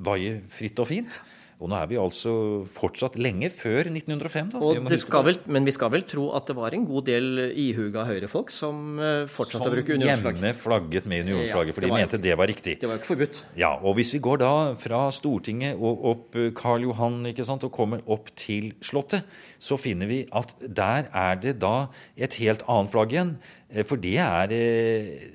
vaie 0.06 0.38
fritt 0.54 0.78
og 0.82 0.90
fint. 0.90 1.18
Og 1.58 1.72
nå 1.72 1.78
er 1.80 1.88
vi 1.90 1.98
altså 1.98 2.32
fortsatt 2.70 3.16
lenge 3.18 3.48
før 3.50 3.88
1905. 3.90 4.50
da. 4.54 4.60
Vi 4.78 4.98
vel, 5.26 5.40
men 5.50 5.66
vi 5.66 5.74
skal 5.74 5.90
vel 5.90 6.04
tro 6.06 6.28
at 6.38 6.46
det 6.52 6.56
var 6.58 6.76
en 6.78 6.84
god 6.86 7.08
del 7.08 7.48
ihuga 7.50 8.04
høyrefolk 8.06 8.52
som 8.54 9.00
eh, 9.02 9.24
fortsatte 9.26 9.66
som 9.66 9.72
å 9.72 9.74
bruke 9.74 9.96
unionsflagg. 9.98 10.38
Som 10.38 10.46
hjemme 10.46 10.60
flagget 10.62 11.08
med 11.10 11.26
unionsflagget, 11.26 11.74
for 11.74 11.88
de 11.88 11.90
mente 11.96 12.20
det 12.22 12.36
var 12.38 12.52
riktig. 12.52 12.76
Det 12.84 12.90
var 12.90 13.00
jo 13.00 13.02
ikke 13.02 13.10
forbudt. 13.10 13.42
Ja, 13.58 13.72
og 13.82 13.98
hvis 13.98 14.14
vi 14.14 14.22
går 14.28 14.44
da 14.44 14.52
fra 14.78 15.00
Stortinget 15.18 15.82
og 15.82 16.06
opp 16.12 16.38
eh, 16.38 16.52
Karl 16.58 16.86
Johan 16.86 17.24
ikke 17.32 17.48
sant, 17.48 17.66
og 17.66 17.74
kommer 17.74 18.06
opp 18.06 18.30
til 18.38 18.76
Slottet, 18.86 19.26
så 19.58 19.80
finner 19.82 20.12
vi 20.12 20.20
at 20.38 20.54
der 20.62 21.10
er 21.10 21.42
det 21.42 21.56
da 21.64 21.88
et 22.14 22.38
helt 22.38 22.62
annet 22.70 22.94
flagg 22.94 23.18
igjen. 23.18 23.34
Eh, 23.74 23.82
for 23.82 23.98
det 23.98 24.14
er 24.22 24.54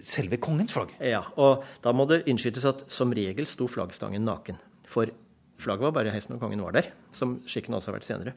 selve 0.06 0.38
kongens 0.38 0.78
flagg. 0.78 0.94
Ja, 1.02 1.24
og 1.34 1.66
da 1.82 1.90
må 1.90 2.06
det 2.06 2.22
innskytes 2.30 2.70
at 2.70 2.86
som 2.94 3.10
regel 3.10 3.50
sto 3.50 3.66
flaggstangen 3.66 4.22
naken. 4.22 4.62
For 4.86 5.10
Flagget 5.62 5.86
var 5.88 5.94
bare 5.96 6.14
heist 6.14 6.30
når 6.32 6.40
kongen 6.42 6.64
var 6.64 6.74
der, 6.76 6.90
som 7.14 7.38
skikken 7.48 7.76
også 7.78 7.92
har 7.92 8.00
vært 8.00 8.08
senere. 8.08 8.34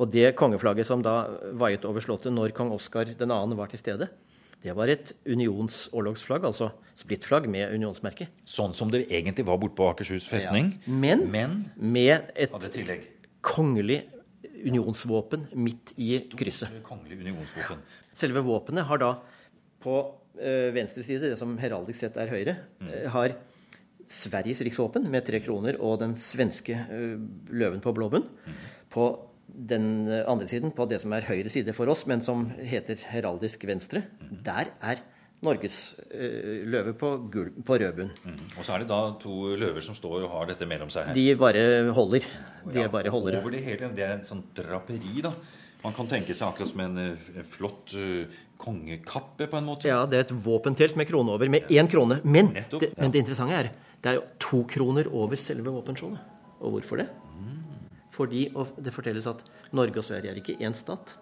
Og 0.00 0.08
det 0.12 0.32
kongeflagget 0.38 0.88
som 0.88 1.02
da 1.04 1.26
vaiet 1.58 1.84
over 1.88 2.04
Slottet 2.04 2.32
når 2.32 2.54
kong 2.56 2.72
Oskar 2.74 3.10
2. 3.18 3.26
var 3.58 3.72
til 3.72 3.82
stede, 3.82 4.08
det 4.62 4.74
var 4.78 4.90
et 4.92 5.10
unionsorlogsflagg, 5.26 6.44
altså 6.46 6.70
splittflagg 6.98 7.48
med 7.50 7.74
unionsmerke. 7.74 8.28
Sånn 8.46 8.76
som 8.78 8.92
det 8.92 9.08
egentlig 9.08 9.44
var 9.48 9.58
borte 9.58 9.74
på 9.78 9.88
Akershus 9.90 10.28
festning, 10.30 10.76
ja. 10.86 10.98
men, 11.02 11.24
men, 11.32 11.56
med 11.74 12.30
et 12.38 12.54
kongelig 13.42 14.04
unionsvåpen 14.62 15.48
midt 15.58 15.94
i 15.98 16.14
krysset. 16.38 16.70
Selve 18.14 18.44
våpenet 18.46 18.86
har 18.86 19.02
da 19.02 19.16
på 19.82 19.96
ø, 20.38 20.52
venstre 20.76 21.02
side, 21.02 21.32
det 21.32 21.40
som 21.40 21.56
heraldisk 21.58 22.04
sett 22.04 22.20
er 22.22 22.30
høyre, 22.30 22.54
mm. 22.78 22.92
har 23.16 23.34
Sveriges 24.12 24.62
riksvåpen 24.66 25.08
med 25.10 25.24
tre 25.26 25.40
kroner 25.44 25.78
og 25.80 26.00
den 26.02 26.16
svenske 26.20 26.76
uh, 26.90 27.16
løven 27.52 27.82
på 27.84 27.94
blå 27.96 28.10
bunn. 28.12 28.28
På 28.92 29.12
den 29.52 30.08
eh, 30.08 30.22
andre 30.30 30.48
siden, 30.48 30.72
på 30.72 30.86
det 30.88 31.00
som 31.02 31.12
er 31.12 31.26
høyre 31.26 31.50
side 31.52 31.74
for 31.76 31.90
oss, 31.92 32.06
men 32.08 32.22
som 32.24 32.46
heter 32.56 33.00
heraldisk 33.12 33.66
venstre, 33.68 34.04
der 34.44 34.72
er 34.80 35.02
Norges 35.42 35.96
uh, 36.14 36.62
løve 36.70 36.92
på, 36.94 37.08
gul, 37.32 37.48
på 37.66 37.78
rød 37.82 37.96
bunn. 37.98 38.12
Mm. 38.22 38.36
Og 38.54 38.62
så 38.62 38.76
er 38.76 38.84
det 38.84 38.92
da 38.92 39.00
to 39.20 39.56
løver 39.58 39.82
som 39.84 39.96
står 39.98 40.20
og 40.22 40.30
har 40.36 40.52
dette 40.52 40.68
mellom 40.70 40.92
seg 40.92 41.10
her. 41.10 41.18
De 41.18 41.26
bare 41.40 41.64
holder. 41.96 42.28
De 42.68 42.84
ja, 42.84 42.92
bare 42.92 43.10
holder. 43.10 43.40
Over 43.40 43.56
det 43.56 43.64
hele. 43.66 43.90
Det 43.96 44.06
er 44.06 44.14
en 44.20 44.24
sånn 44.28 44.44
draperi, 44.54 45.24
da. 45.24 45.34
Man 45.82 45.96
kan 45.96 46.06
tenke 46.06 46.34
seg 46.38 46.46
akkurat 46.46 46.70
som 46.70 46.84
en, 46.84 47.00
en 47.10 47.46
flott 47.56 47.90
uh, 47.98 48.42
kongekappe, 48.62 49.48
på 49.50 49.58
en 49.58 49.66
måte. 49.66 49.90
Ja, 49.90 50.04
det 50.06 50.20
er 50.20 50.28
et 50.28 50.36
våpentelt 50.44 50.94
med 51.00 51.10
krone 51.10 51.34
over, 51.34 51.50
med 51.50 51.66
én 51.74 51.90
krone. 51.90 52.20
Men, 52.22 52.52
Nettopp, 52.54 52.84
det, 52.84 52.92
men 53.02 53.10
det 53.10 53.24
interessante 53.24 53.58
er 53.58 53.72
det 54.02 54.10
er 54.10 54.18
jo 54.18 54.24
to 54.42 54.62
kroner 54.68 55.08
over 55.14 55.38
selve 55.38 55.70
våpenskjoldet. 55.70 56.30
Og 56.62 56.76
hvorfor 56.76 57.02
det? 57.02 57.08
Fordi 58.12 58.44
det 58.84 58.92
fortelles 58.92 59.26
at 59.30 59.44
Norge 59.72 60.02
og 60.02 60.04
Sverige 60.04 60.30
er 60.32 60.40
ikke 60.40 60.58
én 60.60 60.74
stat. 60.76 61.16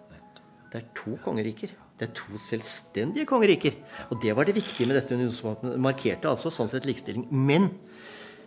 Det 0.71 0.81
er 0.81 0.87
to 0.95 1.17
kongeriker. 1.23 1.71
Det 1.99 2.07
er 2.07 2.13
to 2.15 2.39
selvstendige 2.39 3.25
kongeriker. 3.27 3.75
Og 4.09 4.21
det 4.23 4.35
var 4.35 4.47
det 4.47 4.55
viktige 4.55 4.87
med 4.87 4.97
dette 4.99 5.15
unionsvåpenet. 5.15 5.79
Markerte 5.79 6.31
altså 6.31 6.51
sånn 6.51 6.71
sett 6.71 6.87
likestilling. 6.87 7.27
Men, 7.31 7.69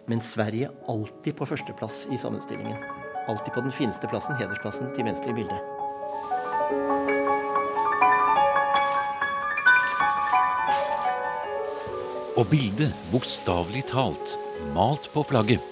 men 0.08 0.24
Sverige 0.24 0.72
alltid 0.88 1.36
på 1.38 1.48
førsteplass 1.48 2.06
i 2.12 2.20
sammenstillingen. 2.20 2.80
Alltid 3.28 3.52
på 3.54 3.64
den 3.64 3.72
fineste 3.72 4.08
plassen, 4.10 4.36
hedersplassen, 4.40 4.92
til 4.96 5.08
venstre 5.08 5.32
i 5.32 5.38
bildet. 5.40 7.03
Og 12.34 12.48
bildet, 12.50 12.90
bokstavelig 13.12 13.84
talt, 13.92 14.32
malt 14.74 15.04
på 15.14 15.22
flagget, 15.22 15.62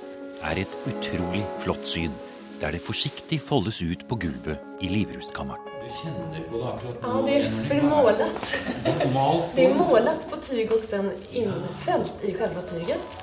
er 0.46 0.60
et 0.62 0.74
utrolig 0.86 1.42
flott 1.58 1.88
syn, 1.90 2.12
der 2.60 2.76
det 2.76 2.84
forsiktig 2.86 3.40
foldes 3.42 3.80
ut 3.82 4.04
på 4.06 4.18
gulvet 4.22 4.62
i 4.78 4.90
livrustkammeren. 4.92 5.66
Du 5.82 5.88
kjenner 5.98 6.44
på 6.46 6.60
det 6.60 6.68
akkurat 6.70 7.02
Ja, 7.02 7.16
det 7.26 7.34
er, 7.40 7.56
for 7.64 7.74
det 7.74 7.80
er 7.82 7.88
målet. 7.90 9.50
Det 9.56 9.64
er 9.64 9.74
målet 9.80 10.28
på 10.30 10.38
tyg 10.46 10.70
og 10.76 10.86
sen 10.86 11.10
innfelt 11.32 12.22
i 12.22 12.34
selve 12.38 12.62
tyget. 12.70 13.18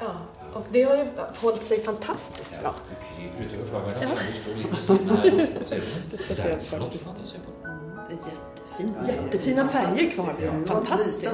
Ja, 0.00 0.14
og 0.54 0.72
det 0.72 0.86
har 0.88 0.96
jo 0.96 1.28
holdt 1.42 1.68
seg 1.68 1.84
fantastisk 1.84 2.56
bra. 2.64 2.72
Du 2.88 2.96
kryper 3.04 3.50
Utover 3.50 3.68
flagget 3.74 4.00
der, 4.00 4.16
Du 4.32 4.40
står 4.40 4.56
litt 4.56 4.72
ved 4.72 4.84
siden 4.88 5.12
her. 5.12 5.60
Ser 5.74 5.84
på 5.84 6.24
Det 6.24 6.40
er 6.40 6.64
flott 6.72 6.96
flagg 7.04 7.79
jättefint. 8.10 9.08
Jättefina 9.08 9.68
färger 9.68 10.10
kvar. 10.10 10.34
Fantastiskt. 10.66 11.28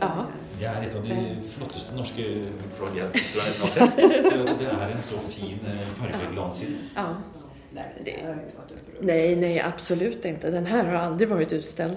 Ja. 0.00 0.26
Det 0.58 0.66
er 0.66 0.82
et 0.82 0.94
av 0.98 1.04
de 1.06 1.16
flotteste 1.46 1.94
norske 1.94 2.24
flagg 2.74 2.96
jeg 2.98 3.20
tror 3.32 3.44
jeg 3.44 3.52
har 3.60 3.68
sett. 3.70 3.96
Det 4.58 4.66
er 4.66 4.94
en 4.94 5.02
så 5.02 5.20
fin 5.30 5.60
eh, 5.70 5.84
fargeglans 6.00 6.62
i 6.66 6.72
ja. 6.96 7.04
Nej, 9.00 9.36
nej, 9.36 9.60
absolut 9.60 10.24
inte. 10.24 10.50
Den 10.50 10.66
här 10.66 10.84
har 10.84 10.94
aldrig 10.94 11.28
varit 11.28 11.52
utställd. 11.52 11.96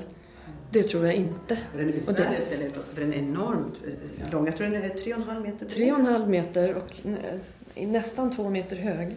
Det 0.72 0.84
tror 0.84 1.06
jag 1.06 1.16
inte. 1.16 1.58
Den 1.78 1.90
är 1.90 1.94
besvärlig 1.94 2.38
att 2.38 2.44
ställa 2.44 2.66
ut 2.66 2.78
också 2.78 2.96
för 2.96 3.02
den 3.02 3.14
är 3.14 3.18
enormt 3.18 3.74
eh, 3.88 4.32
lång. 4.32 4.46
Jag 4.46 4.56
tror 4.56 4.68
den 4.68 4.84
är 4.84 4.90
3,5 4.90 5.44
meter. 5.44 5.66
3,5 5.66 6.28
meter 6.28 6.76
och 6.76 7.06
nästan 7.76 8.36
2 8.36 8.50
meter 8.50 8.76
hög. 8.76 9.16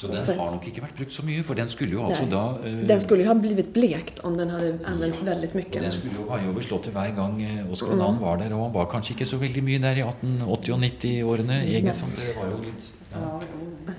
Så 0.00 0.08
den 0.08 0.24
har 0.24 0.52
nok 0.54 0.64
ikke 0.70 0.80
vært 0.80 0.96
brukt 0.96 1.12
så 1.12 1.24
mye, 1.26 1.42
for 1.44 1.58
den 1.58 1.68
skulle 1.68 1.92
jo 1.98 2.04
altså 2.06 2.24
da 2.30 2.42
uh, 2.62 2.78
Den 2.88 3.02
skulle 3.04 3.26
jo 3.26 3.28
ha 3.28 3.34
blitt 3.36 3.72
blekt 3.74 4.22
om 4.24 4.38
den 4.38 4.52
hadde 4.54 4.70
anvendt 4.88 5.20
ja, 5.20 5.26
veldig 5.28 5.50
mye. 5.58 5.72
Den 5.74 5.92
skulle 5.92 6.16
jo 6.16 6.28
ha 6.30 6.38
over 6.48 6.64
slottet 6.64 6.94
hver 6.96 7.12
gang 7.18 7.36
uh, 7.42 7.72
Oskar 7.74 7.92
mm. 7.98 8.22
var 8.22 8.40
der, 8.40 8.54
og 8.56 8.64
han 8.64 8.74
var 8.78 8.88
kanskje 8.94 9.18
ikke 9.18 9.28
så 9.28 9.40
veldig 9.42 9.64
mye 9.66 9.82
der 9.82 10.00
i 10.00 10.06
1880- 10.06 10.46
og 10.48 10.80
90-årene. 10.86 11.60
Egentlig, 11.68 12.14
det 12.22 12.32
var 12.38 12.48
jo 12.54 12.62
litt 12.64 12.88
ja. 13.10 13.28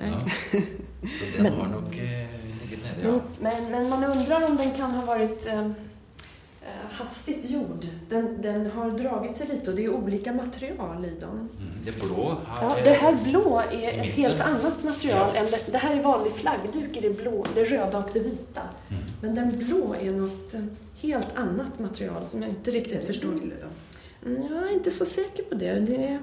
ja. 0.08 0.24
Så 1.18 1.28
den 1.34 1.48
men, 1.48 1.54
har 1.60 1.70
nok 1.76 1.94
uh, 1.94 2.36
ligget 2.62 2.84
nede, 2.88 3.06
ja. 3.06 3.14
Men, 3.46 3.64
men, 3.74 3.88
man 3.94 4.10
undrer 4.10 4.50
om 4.50 4.58
den 4.58 4.74
kan 4.78 4.98
ha 4.98 5.06
vært 5.06 5.50
Eh, 5.52 5.72
hastigt 6.92 7.50
gjord. 7.50 7.86
Den, 8.10 8.42
den, 8.42 8.72
har 8.72 8.92
dragit 8.92 9.38
sig 9.38 9.48
lite 9.48 9.70
och 9.70 9.76
det 9.76 9.86
är 9.86 9.90
olika 9.90 10.34
material 10.34 11.06
i 11.06 11.20
dem. 11.20 11.30
Mm, 11.30 11.50
det 11.86 12.00
blå 12.00 12.38
här 12.48 12.62
ja, 12.62 12.76
Det 12.84 12.90
här 12.90 13.18
blå 13.24 13.60
är 13.72 14.00
ett 14.00 14.14
helt 14.14 14.42
annat 14.42 14.84
material. 14.84 15.32
Ja. 15.34 15.40
Än 15.40 15.46
det, 15.46 15.72
det, 15.72 15.78
här 15.78 15.96
är 15.98 16.04
vanlig 16.04 16.34
flaggduk 16.34 16.98
i 16.98 17.02
det 17.02 17.10
blå, 17.10 17.46
det 17.56 17.66
röda 17.66 17.98
och 17.98 18.10
det 18.14 18.20
vita. 18.20 18.62
Mm. 18.90 19.04
Men 19.22 19.36
den 19.36 19.66
blå 19.66 19.96
är 20.02 20.12
något 20.12 20.54
eh, 20.54 20.62
helt 21.02 21.36
annat 21.36 21.80
material 21.80 22.28
som 22.28 22.42
jag 22.42 22.50
inte 22.50 22.72
riktigt 22.72 23.06
förstår. 23.06 23.32
Mm, 24.26 24.44
jag 24.52 24.64
är 24.64 24.74
inte 24.74 24.92
så 24.92 25.06
säker 25.06 25.44
på 25.44 25.56
det. 25.56 25.80
Det 25.80 25.96
är, 25.96 26.20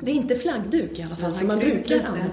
det 0.00 0.10
är 0.10 0.14
inte 0.14 0.34
flaggduk 0.34 0.98
i 0.98 1.02
alla 1.02 1.16
fall 1.16 1.34
som 1.34 1.46
man 1.46 1.58
brukar 1.58 1.96
använda. 1.96 2.32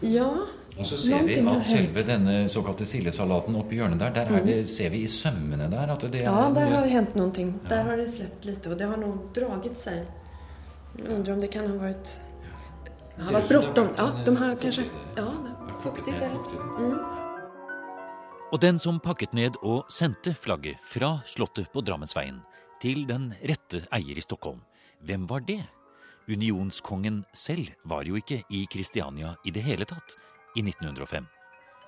Ja, 0.00 0.36
Og 0.78 0.86
så 0.86 0.96
ser 0.96 1.24
vi 1.26 1.36
at 1.40 1.64
selve 1.66 2.02
denne 2.06 2.34
såkalte 2.52 2.86
sildesalaten 2.88 3.56
oppi 3.58 3.76
hjørnet 3.80 4.00
der, 4.00 4.14
der 4.16 4.44
det, 4.46 4.56
ser 4.70 4.92
vi 4.94 5.02
i 5.04 5.10
sømmene 5.10 5.66
der 5.70 5.92
at 5.92 6.04
det 6.06 6.22
er 6.22 6.28
Ja, 6.30 6.48
der 6.54 6.72
har 6.72 6.86
det 6.86 6.92
hendt 6.94 7.34
ting. 7.34 7.52
Der 7.68 7.82
har 7.84 7.96
det 7.96 8.08
sluppet 8.08 8.48
litt, 8.48 8.66
og 8.66 8.78
det 8.78 8.88
har 8.88 9.00
nå 9.00 9.10
draget 9.36 9.78
seg. 9.78 10.04
Jeg 10.96 11.08
undrer 11.08 11.34
om 11.34 11.40
det 11.40 11.50
kan 11.52 11.68
ha 11.68 11.76
vært 11.80 12.14
Det 13.16 13.26
har 13.26 13.36
vært 13.38 13.50
bråttom. 13.52 13.90
Ja, 13.98 14.06
de 14.24 14.36
har 14.36 14.54
kanskje 14.62 14.86
Ja, 15.16 15.26
det 15.26 15.56
er 15.56 15.82
fuktig. 15.82 16.14
Mm. 16.78 16.96
Og 18.50 18.58
den 18.60 18.80
som 18.82 18.98
pakket 18.98 19.34
ned 19.36 19.58
og 19.62 19.84
sendte 19.92 20.32
flagget 20.34 20.80
fra 20.82 21.20
Slottet 21.26 21.70
på 21.70 21.84
Drammensveien 21.86 22.40
til 22.82 23.04
den 23.06 23.30
rette 23.46 23.84
eier 23.94 24.18
i 24.18 24.24
Stockholm, 24.24 24.64
hvem 25.06 25.28
var 25.30 25.44
det? 25.46 25.60
Unionskongen 26.30 27.22
selv 27.34 27.70
var 27.84 28.08
jo 28.08 28.18
ikke 28.18 28.42
i 28.50 28.64
Kristiania 28.70 29.36
i 29.44 29.52
det 29.54 29.62
hele 29.66 29.86
tatt 29.88 30.16
i 30.56 30.64
1905. 30.64 31.28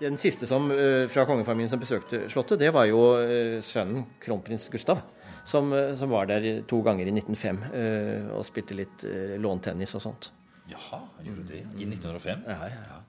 Den 0.02 0.18
siste 0.18 0.46
som, 0.46 0.70
eh, 0.70 1.06
fra 1.06 1.24
kongefamilien 1.28 1.70
som 1.70 1.80
besøkte 1.80 2.24
Slottet, 2.30 2.58
det 2.58 2.72
var 2.74 2.88
jo 2.90 3.14
eh, 3.22 3.60
sønnen 3.62 4.06
kronprins 4.20 4.68
Gustav. 4.72 5.02
Som, 5.44 5.72
eh, 5.72 5.94
som, 5.94 6.10
var 6.10 6.26
der 6.26 6.62
to 6.66 6.80
ganger 6.82 7.06
i 7.06 7.14
1905 7.14 7.62
og 8.36 8.44
spilte 8.46 8.76
litt 8.78 9.04
låntennis 9.42 9.94
og 9.98 10.02
sånt. 10.02 10.30
Jaha, 10.70 11.02
han 11.16 11.26
gjorde 11.26 11.46
det 11.48 11.62
i 11.78 11.86
1905? 11.86 12.44
Ja, 12.46 12.68
ja. 12.70 13.00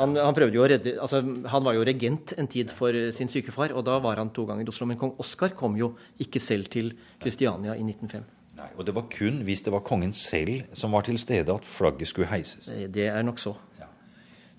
Han, 0.00 0.16
han, 0.16 0.34
prøvde 0.36 0.56
jo 0.56 0.64
å 0.64 0.68
redde, 0.68 0.94
altså, 1.00 1.20
han 1.20 1.64
var 1.64 1.74
jo 1.76 1.84
regent 1.84 2.32
en 2.40 2.48
tid 2.48 2.70
for 2.72 2.96
sin 3.12 3.28
sykefar, 3.28 3.74
og 3.76 3.84
da 3.84 3.98
var 4.00 4.20
han 4.20 4.30
to 4.32 4.46
ganger 4.48 4.64
i 4.64 4.72
Oslo. 4.72 4.86
Men 4.88 4.96
kong 5.00 5.12
Oskar 5.20 5.52
kom 5.56 5.76
jo 5.76 5.94
ikke 6.20 6.40
selv 6.40 6.70
til 6.72 6.94
Kristiania 7.20 7.74
i 7.76 7.84
1905. 7.84 8.24
Nei, 8.60 8.68
Og 8.76 8.86
det 8.86 8.94
var 8.96 9.08
kun 9.12 9.42
hvis 9.44 9.64
det 9.64 9.72
var 9.72 9.84
kongen 9.84 10.12
selv 10.16 10.64
som 10.76 10.96
var 10.96 11.04
til 11.08 11.18
stede 11.20 11.52
at 11.52 11.68
flagget 11.68 12.08
skulle 12.08 12.28
heises? 12.32 12.72
Det 12.92 13.08
er 13.08 13.24
nok 13.24 13.40
så. 13.40 13.56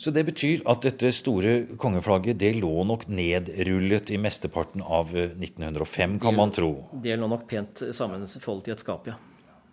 Så 0.01 0.10
det 0.10 0.24
betyr 0.25 0.63
at 0.65 0.81
dette 0.81 1.12
store 1.13 1.51
kongeflagget 1.77 2.39
det 2.41 2.55
lå 2.58 2.72
nok 2.89 3.03
nedrullet 3.13 4.10
i 4.10 4.17
mesteparten 4.17 4.81
av 4.81 5.12
1905, 5.13 6.15
kan 6.15 6.20
kan 6.24 6.39
man 6.39 6.53
tro. 6.55 6.72
Det 7.03 7.13
lå 7.20 7.27
nok 7.29 7.43
pent 7.50 7.84
sammenfoldet 7.93 8.72
i 8.72 8.74
et 8.74 8.81
skap, 8.81 9.12
ja. 9.12 9.20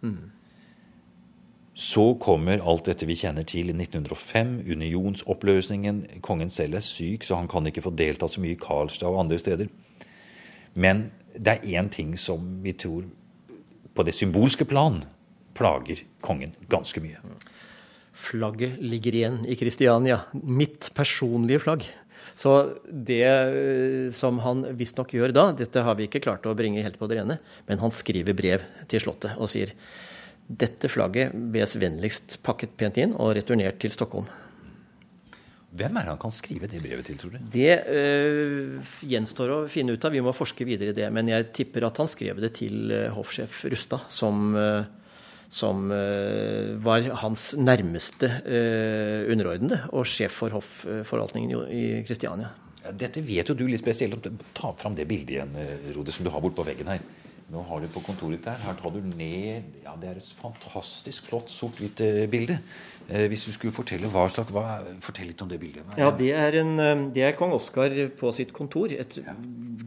Mm. 0.05 0.27
Så 1.73 2.05
kommer 2.21 2.61
alt 2.61 2.91
dette 2.91 3.09
vi 3.09 3.17
kjenner 3.17 3.47
til 3.49 3.71
i 3.73 3.77
1905, 3.79 4.53
unionsoppløsningen. 4.69 6.05
Kongen 6.21 6.53
selv 6.53 6.77
er 6.77 6.85
syk, 6.85 7.25
så 7.25 7.39
han 7.41 7.49
kan 7.49 7.71
ikke 7.71 7.87
få 7.87 7.95
deltatt 7.97 8.37
så 8.37 8.45
mye 8.45 8.53
i 8.53 8.61
Karlstad 8.61 9.09
og 9.09 9.23
andre 9.23 9.39
steder. 9.41 9.73
Men 10.75 11.07
det 11.39 11.57
er 11.57 11.79
én 11.81 11.89
ting 11.89 12.17
som 12.21 12.59
vi 12.67 12.77
tror 12.77 13.09
på 13.97 14.05
det 14.05 14.13
symbolske 14.19 14.69
plan 14.69 15.07
plager 15.57 16.05
kongen 16.21 16.53
ganske 16.69 17.01
mye. 17.01 17.17
Flagget 18.19 18.81
ligger 18.83 19.15
igjen 19.15 19.41
i 19.47 19.55
Kristiania. 19.59 20.21
Mitt 20.33 20.91
personlige 20.97 21.63
flagg. 21.63 21.87
Så 22.39 22.53
det 22.87 23.23
eh, 23.27 24.11
som 24.15 24.41
han 24.43 24.65
visstnok 24.79 25.15
gjør 25.15 25.35
da, 25.35 25.49
dette 25.59 25.83
har 25.87 25.99
vi 25.99 26.09
ikke 26.09 26.23
klart 26.27 26.47
å 26.47 26.57
bringe 26.59 26.83
helt 26.85 26.99
på 26.99 27.09
det 27.11 27.21
rene, 27.21 27.39
men 27.71 27.81
han 27.83 27.95
skriver 27.95 28.37
brev 28.37 28.67
til 28.91 29.03
Slottet 29.03 29.39
og 29.39 29.51
sier 29.51 29.73
dette 30.49 30.89
flagget 30.89 31.35
bes 31.53 31.77
vennligst 31.77 32.39
pakket 32.47 32.77
pent 32.81 33.01
inn 33.01 33.15
og 33.15 33.35
returnert 33.37 33.81
til 33.83 33.93
Stockholm. 33.95 34.29
Hvem 35.79 35.99
er 36.01 36.07
det 36.07 36.13
han 36.15 36.21
kan 36.23 36.33
skrive 36.33 36.69
det 36.71 36.81
brevet 36.81 37.05
til, 37.05 37.19
tror 37.21 37.35
du? 37.35 37.41
Det 37.53 37.75
øh, 37.93 38.79
gjenstår 39.05 39.51
å 39.53 39.59
finne 39.69 39.93
ut 39.93 40.07
av. 40.07 40.15
Vi 40.17 40.23
må 40.25 40.33
forske 40.33 40.65
videre 40.65 40.95
i 40.95 40.97
det. 40.97 41.11
Men 41.13 41.29
jeg 41.29 41.51
tipper 41.59 41.85
at 41.85 42.01
han 42.01 42.09
skrev 42.09 42.41
det 42.41 42.55
til 42.57 42.89
øh, 42.89 43.11
hoffsjef 43.13 43.61
Rustad, 43.69 44.07
som 44.09 44.57
øh, 44.57 44.89
som 45.49 45.89
uh, 45.91 46.77
var 46.85 47.07
hans 47.23 47.55
nærmeste 47.57 48.29
uh, 48.45 49.29
underordnede 49.33 49.81
og 49.97 50.09
sjef 50.09 50.43
for 50.43 50.53
hoffforvaltningen 50.59 51.55
i, 51.69 51.85
Kristiania. 52.09 52.49
Kristiania. 52.49 52.55
Dette 52.99 53.21
vet 53.25 53.49
jo 53.49 53.57
du 53.57 53.67
litt 53.69 53.83
spesielt 53.83 54.17
om. 54.17 54.37
Ta 54.57 54.73
fram 54.79 54.95
det 54.97 55.09
bildet 55.09 55.35
igjen, 55.35 55.57
eh, 55.61 55.91
Rode, 55.97 56.13
som 56.15 56.25
du 56.25 56.31
har 56.33 56.41
bortpå 56.41 56.65
veggen 56.65 56.89
her. 56.89 57.03
Nå 57.53 57.63
har 57.65 57.81
du 57.81 57.89
på 57.93 58.01
kontoret 58.05 58.45
der. 58.45 58.57
Her 58.61 58.77
tar 58.77 58.93
du 58.93 59.01
ned 59.01 59.65
Ja, 59.85 59.95
det 59.97 60.09
er 60.09 60.21
et 60.21 60.31
fantastisk 60.37 61.29
flott 61.29 61.51
sort-hvitt 61.53 62.01
bilde. 62.31 62.59
Eh, 63.09 63.27
hvis 63.29 63.45
du 63.45 63.53
skulle 63.53 63.73
fortelle 63.73 64.09
hva 64.13 64.27
slags 64.33 64.53
hva, 64.53 64.81
Fortell 65.05 65.31
litt 65.33 65.43
om 65.43 65.49
det 65.49 65.61
bildet. 65.61 65.85
Ja, 65.97 66.11
det 66.13 66.33
er, 66.33 66.61
en, 66.61 67.11
det 67.13 67.25
er 67.25 67.37
kong 67.37 67.53
Oskar 67.57 67.93
på 68.17 68.33
sitt 68.37 68.53
kontor. 68.53 68.93
Et 68.93 69.21
ja. 69.21 69.37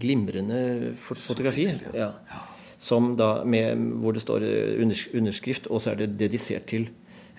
glimrende 0.02 0.94
fotografi. 0.98 1.70
Ja 1.94 2.14
da 2.28 2.51
med, 3.46 3.86
hvor 4.02 4.16
det 4.16 4.24
står 4.24 4.46
underskrift, 5.16 5.68
og 5.70 5.82
så 5.82 5.92
er 5.92 6.02
det 6.02 6.18
dedisert 6.20 6.68
til 6.72 6.90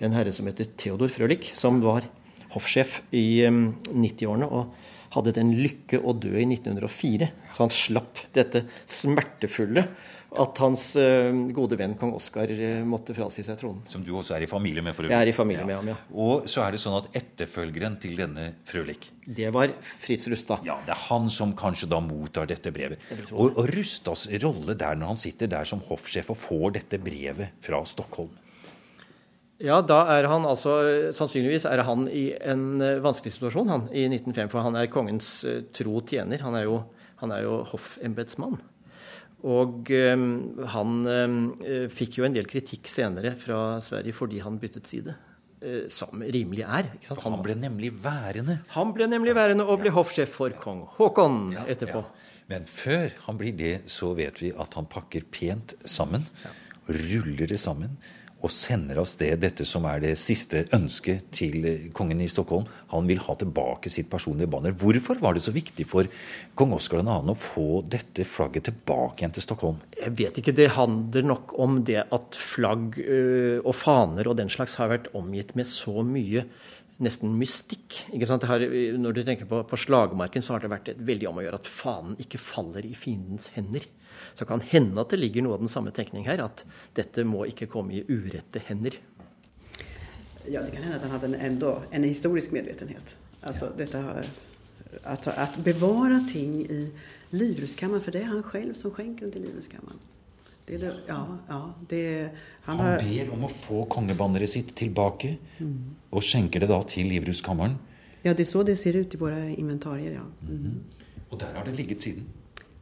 en 0.02 0.14
herre 0.14 0.32
som 0.34 0.46
heter 0.46 0.70
Theodor 0.78 1.10
Frølich, 1.10 1.52
som 1.58 1.80
var 1.82 2.06
hoffsjef 2.52 3.00
i 3.14 3.42
90-årene 3.46 4.48
og 4.48 4.72
hadde 5.12 5.34
den 5.36 5.52
lykke 5.58 6.00
å 6.00 6.14
dø 6.16 6.32
i 6.38 6.46
1904. 6.46 7.28
Så 7.52 7.64
han 7.64 7.74
slapp 7.74 8.22
dette 8.36 8.64
smertefulle 8.88 9.86
at 10.40 10.60
hans 10.62 10.84
uh, 10.96 11.28
gode 11.52 11.76
venn 11.76 11.94
kong 12.00 12.14
Oskar 12.16 12.50
uh, 12.50 12.82
måtte 12.88 13.14
frasi 13.16 13.44
seg 13.44 13.58
tronen. 13.60 13.82
Som 13.90 14.04
du 14.06 14.12
også 14.16 14.36
er 14.36 14.46
i 14.46 14.50
familie 14.50 14.84
med? 14.84 14.96
for 14.96 15.04
øvrig. 15.04 15.14
Jeg 15.14 15.26
er 15.26 15.30
i 15.32 15.36
familie 15.36 15.62
ja. 15.62 15.68
med 15.68 15.78
ham, 15.78 15.90
ja. 15.92 15.96
Og 16.24 16.48
så 16.50 16.64
er 16.64 16.74
det 16.74 16.80
sånn 16.82 16.96
at 16.98 17.10
etterfølgeren 17.18 17.98
til 18.02 18.16
denne 18.18 18.48
Frølich 18.68 19.10
Det 19.24 19.50
var 19.54 19.74
Fritz 20.00 20.28
Rustad. 20.32 20.64
Ja, 20.68 20.78
det 20.86 20.94
er 20.94 21.02
han 21.08 21.28
som 21.32 21.52
kanskje 21.58 21.90
da 21.92 22.00
mottar 22.04 22.48
dette 22.48 22.72
brevet. 22.74 23.04
Og, 23.30 23.52
og 23.56 23.68
Rustads 23.72 24.26
rolle 24.42 24.76
der 24.78 24.96
når 24.98 25.14
han 25.14 25.20
sitter 25.20 25.50
der 25.52 25.68
som 25.68 25.84
hoffsjef 25.88 26.32
og 26.32 26.40
får 26.40 26.78
dette 26.78 27.00
brevet 27.02 27.60
fra 27.64 27.82
Stockholm? 27.88 28.32
Ja, 29.62 29.78
da 29.84 30.00
er 30.16 30.26
han 30.26 30.42
altså 30.48 30.72
Sannsynligvis 31.14 31.68
er 31.70 31.84
han 31.86 32.08
i 32.10 32.32
en 32.40 32.82
uh, 32.82 32.98
vanskelig 33.04 33.36
situasjon 33.36 33.70
han, 33.70 33.88
i 33.92 34.08
1905, 34.08 34.50
for 34.50 34.64
han 34.64 34.80
er 34.80 34.90
kongens 34.90 35.34
tro 35.76 36.00
tjener. 36.02 36.42
Han 36.42 36.58
er 36.58 36.66
jo, 36.66 36.82
han 37.22 37.34
er 37.36 37.44
jo 37.46 37.62
hoffembetsmann. 37.70 38.58
Og 39.42 39.90
um, 39.90 40.24
han 40.70 40.96
um, 41.08 41.36
fikk 41.90 42.20
jo 42.20 42.26
en 42.26 42.34
del 42.36 42.46
kritikk 42.50 42.86
senere 42.90 43.34
fra 43.38 43.80
Sverige 43.82 44.14
fordi 44.14 44.42
han 44.44 44.60
byttet 44.62 44.90
side. 44.90 45.16
Uh, 45.62 45.86
som 45.90 46.22
rimelig 46.22 46.64
er. 46.66 46.90
Han, 47.08 47.20
han, 47.24 47.38
ble 47.42 47.56
nemlig 47.58 47.92
værende. 48.02 48.60
Han 48.76 48.94
ble 48.94 49.10
nemlig 49.10 49.34
værende 49.38 49.66
og 49.66 49.82
ble 49.82 49.92
ja. 49.92 49.96
hoffsjef 49.98 50.32
for 50.38 50.54
kong 50.62 50.84
Haakon 50.96 51.44
ja, 51.56 51.66
etterpå. 51.74 52.02
Ja. 52.02 52.38
Men 52.50 52.66
før 52.68 53.14
han 53.26 53.38
blir 53.38 53.54
det, 53.58 53.76
så 53.90 54.10
vet 54.18 54.42
vi 54.42 54.50
at 54.50 54.74
han 54.78 54.90
pakker 54.90 55.24
pent 55.30 55.76
sammen. 55.88 56.26
Ruller 56.90 57.46
det 57.48 57.60
sammen 57.62 57.96
og 58.42 58.50
sender 58.50 58.98
av 59.00 59.06
sted 59.06 59.38
dette 59.42 59.64
som 59.68 59.86
er 59.88 60.02
det 60.02 60.12
siste 60.20 60.64
ønsket 60.74 61.30
til 61.34 61.66
kongen 61.94 62.20
i 62.24 62.28
Stockholm. 62.30 62.66
Han 62.92 63.06
vil 63.10 63.22
ha 63.22 63.36
tilbake 63.38 63.90
sitt 63.92 64.10
personlige 64.10 64.50
banner. 64.50 64.74
Hvorfor 64.74 65.20
var 65.22 65.36
det 65.36 65.44
så 65.44 65.54
viktig 65.54 65.86
for 65.88 66.10
kong 66.58 66.74
Oskar 66.76 67.04
2. 67.06 67.16
å 67.32 67.38
få 67.38 67.66
dette 67.86 68.26
flagget 68.26 68.66
tilbake 68.70 69.22
igjen 69.22 69.36
til 69.36 69.46
Stockholm? 69.46 69.80
Jeg 69.98 70.14
vet 70.18 70.42
ikke. 70.42 70.56
Det 70.58 70.72
handler 70.74 71.30
nok 71.30 71.56
om 71.62 71.80
det 71.86 72.02
at 72.02 72.38
flagg 72.38 72.98
øh, 73.02 73.58
og 73.62 73.74
faner 73.78 74.28
og 74.28 74.38
den 74.40 74.50
slags 74.52 74.76
har 74.80 74.90
vært 74.92 75.10
omgitt 75.18 75.54
med 75.58 75.68
så 75.70 76.02
mye 76.06 76.46
nesten 77.02 77.34
mystikk. 77.38 78.04
Har, 78.46 78.64
når 78.98 79.16
du 79.16 79.22
tenker 79.26 79.48
på, 79.48 79.62
på 79.66 79.78
slagmarken, 79.80 80.44
så 80.44 80.56
har 80.56 80.64
det 80.64 80.72
vært 80.72 80.92
veldig 80.98 81.30
om 81.30 81.40
å 81.40 81.44
gjøre 81.46 81.60
at 81.62 81.70
fanen 81.70 82.18
ikke 82.22 82.40
faller 82.42 82.86
i 82.86 82.94
fiendens 82.98 83.50
hender. 83.56 83.86
Så 84.34 84.46
kan 84.48 84.62
hende 84.72 85.02
at 85.02 85.12
det 85.12 85.20
ligger 85.20 85.44
noe 85.44 85.58
av 85.58 85.64
den 85.64 85.72
samme 85.72 85.92
tenkning 85.94 86.26
her, 86.28 86.42
at 86.44 86.64
dette 86.98 87.24
må 87.28 87.44
ikke 87.50 87.70
komme 87.72 87.98
i 87.98 88.04
urette 88.08 88.62
hender. 88.68 88.98
Ja, 90.48 90.62
det 90.62 90.72
kan 90.72 90.82
hende 90.82 90.96
at 90.98 91.04
han 91.06 91.14
hadde 91.14 91.34
en, 91.38 91.60
en 91.92 92.06
historisk 92.08 92.54
medvetenhet. 92.54 93.14
Altså, 93.42 93.70
ja. 93.72 93.84
dette 93.84 94.00
at, 95.02 95.26
at, 95.26 95.58
bevare 95.64 96.20
ting 96.28 96.60
i 96.62 96.80
livrustkammeren, 97.32 98.02
for 98.02 98.14
det 98.14 98.24
er 98.24 98.32
han 98.32 98.42
selv 98.50 98.74
som 98.78 98.92
skjenker 98.94 99.26
den 99.26 99.36
til 99.36 99.46
livrustkammeren. 99.46 100.02
Det, 100.66 100.78
det, 100.78 100.90
ja, 101.08 101.20
ja, 101.48 101.60
det, 101.90 102.02
han, 102.68 102.78
han, 102.78 103.00
ber 103.02 103.32
om 103.34 103.46
å 103.48 103.50
få 103.50 103.82
kongebanneret 103.90 104.52
sitt 104.52 104.74
tilbake, 104.78 105.34
mm. 105.58 106.12
og 106.14 106.22
skjenker 106.22 106.62
det 106.62 106.68
da 106.70 106.78
til 106.86 107.08
livrustkammeren. 107.10 107.74
Ja, 108.22 108.30
det 108.30 108.44
er 108.44 108.50
så 108.52 108.62
det 108.62 108.76
ser 108.78 109.00
ut 109.00 109.14
i 109.14 109.18
våre 109.18 109.40
inventarier, 109.56 110.20
ja. 110.20 110.26
Mm. 110.46 110.68
Mm. 110.68 111.26
Og 111.32 111.40
der 111.40 111.56
har 111.56 111.66
det 111.66 111.74
ligget 111.80 112.06
siden? 112.06 112.28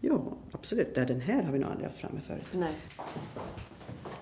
Ja, 0.00 0.16
absolutt. 0.52 0.94
Det 0.94 1.04
den 1.04 1.20
her 1.20 1.42
har 1.44 1.52
vi 1.52 1.60
nå 1.60 1.68
aldri 1.68 1.88
hatt 1.88 2.00
framme 2.00 2.22
før. 2.24 2.40
Nei. 2.60 2.72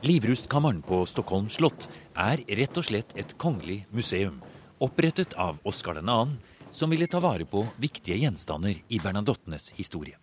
Livrustkammeren 0.06 0.80
på 0.86 1.04
Stockholm 1.10 1.48
slott 1.50 1.88
er 2.18 2.42
rett 2.60 2.78
og 2.78 2.86
slett 2.86 3.14
et 3.18 3.34
kongelig 3.38 3.80
museum, 3.94 4.40
opprettet 4.82 5.34
av 5.38 5.58
Oskar 5.66 5.98
2., 6.02 6.16
som 6.70 6.90
ville 6.90 7.08
ta 7.10 7.20
vare 7.22 7.46
på 7.48 7.64
viktige 7.80 8.18
gjenstander 8.20 8.76
i 8.88 9.00
Bernadottenes 9.02 9.70
historie. 9.78 10.18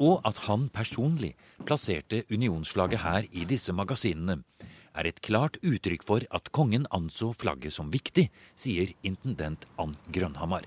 Og 0.00 0.20
at 0.28 0.42
han 0.48 0.66
personlig 0.68 1.32
plasserte 1.64 2.24
unionsflagget 2.28 3.00
her 3.00 3.28
i 3.32 3.46
disse 3.48 3.72
magasinene, 3.72 4.42
er 4.96 5.08
et 5.08 5.20
klart 5.20 5.58
uttrykk 5.60 6.04
for 6.08 6.24
at 6.32 6.48
kongen 6.56 6.86
anså 6.92 7.30
flagget 7.36 7.74
som 7.76 7.92
viktig, 7.92 8.30
sier 8.56 8.92
intendent 9.04 9.68
Ann 9.80 9.92
Grønhamar. 10.12 10.64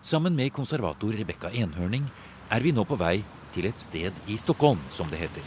Sammen 0.00 0.36
med 0.36 0.54
konservator 0.56 1.12
Rebekka 1.12 1.52
Enhørning 1.52 2.06
er 2.52 2.64
vi 2.64 2.72
nå 2.72 2.84
på 2.88 2.96
vei 3.00 3.18
til 3.58 3.68
et 3.68 3.82
sted 3.82 4.24
i 4.30 4.38
Stockholm, 4.38 4.78
som 4.94 5.10
det 5.10 5.18
heter. 5.26 5.42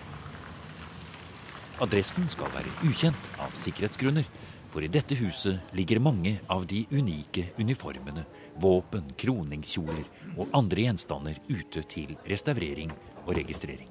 Adressen 1.81 2.27
skal 2.29 2.51
være 2.53 2.71
ukjent 2.85 3.29
av 3.41 3.55
sikkerhetsgrunner, 3.57 4.27
For 4.71 4.85
i 4.85 4.87
dette 4.87 5.17
huset 5.19 5.73
ligger 5.75 5.99
mange 5.99 6.37
av 6.47 6.63
de 6.63 6.85
unike 6.95 7.49
uniformene, 7.59 8.23
våpen, 8.63 9.09
kroningskjoler 9.19 10.05
og 10.37 10.53
andre 10.55 10.85
gjenstander 10.85 11.41
ute 11.49 11.83
til 11.91 12.13
restaurering 12.23 12.93
og 13.25 13.33
registrering. 13.35 13.89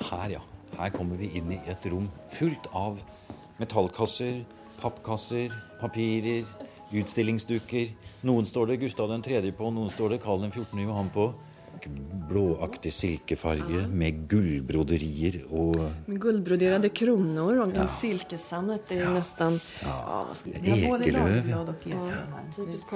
Her, 0.00 0.38
ja. 0.38 0.40
Her 0.78 0.94
kommer 0.94 1.20
vi 1.20 1.28
inn 1.36 1.52
i 1.52 1.60
et 1.68 1.84
rom 1.92 2.08
fullt 2.32 2.70
av 2.72 2.96
metallkasser, 3.60 4.40
pappkasser, 4.80 5.52
papirer, 5.82 6.48
utstillingsdukker. 6.88 7.92
Noen 8.24 8.48
står 8.48 8.72
det 8.72 8.80
Gustav 8.86 9.12
3. 9.12 9.44
på, 9.52 9.72
noen 9.76 9.92
står 9.92 10.16
det 10.16 10.22
Karl 10.24 10.48
14. 10.48 10.86
Johan 10.86 11.12
på 11.12 11.34
blåaktig 12.32 12.92
silkefarge 12.94 13.86
med 13.88 14.26
gullbroderier 14.30 15.42
og 15.50 15.76
Med 16.06 16.20
gullbroderade 16.20 16.88
kronor 16.94 17.62
en 17.64 17.74
ja. 17.76 17.86
silkesammet 17.90 18.92
er 18.94 19.04
ja. 19.06 19.14
nesten 19.16 19.58
Ja. 19.82 19.96
Ja, 20.52 20.76
Ekeløv. 20.76 21.48
Ja. 21.48 21.64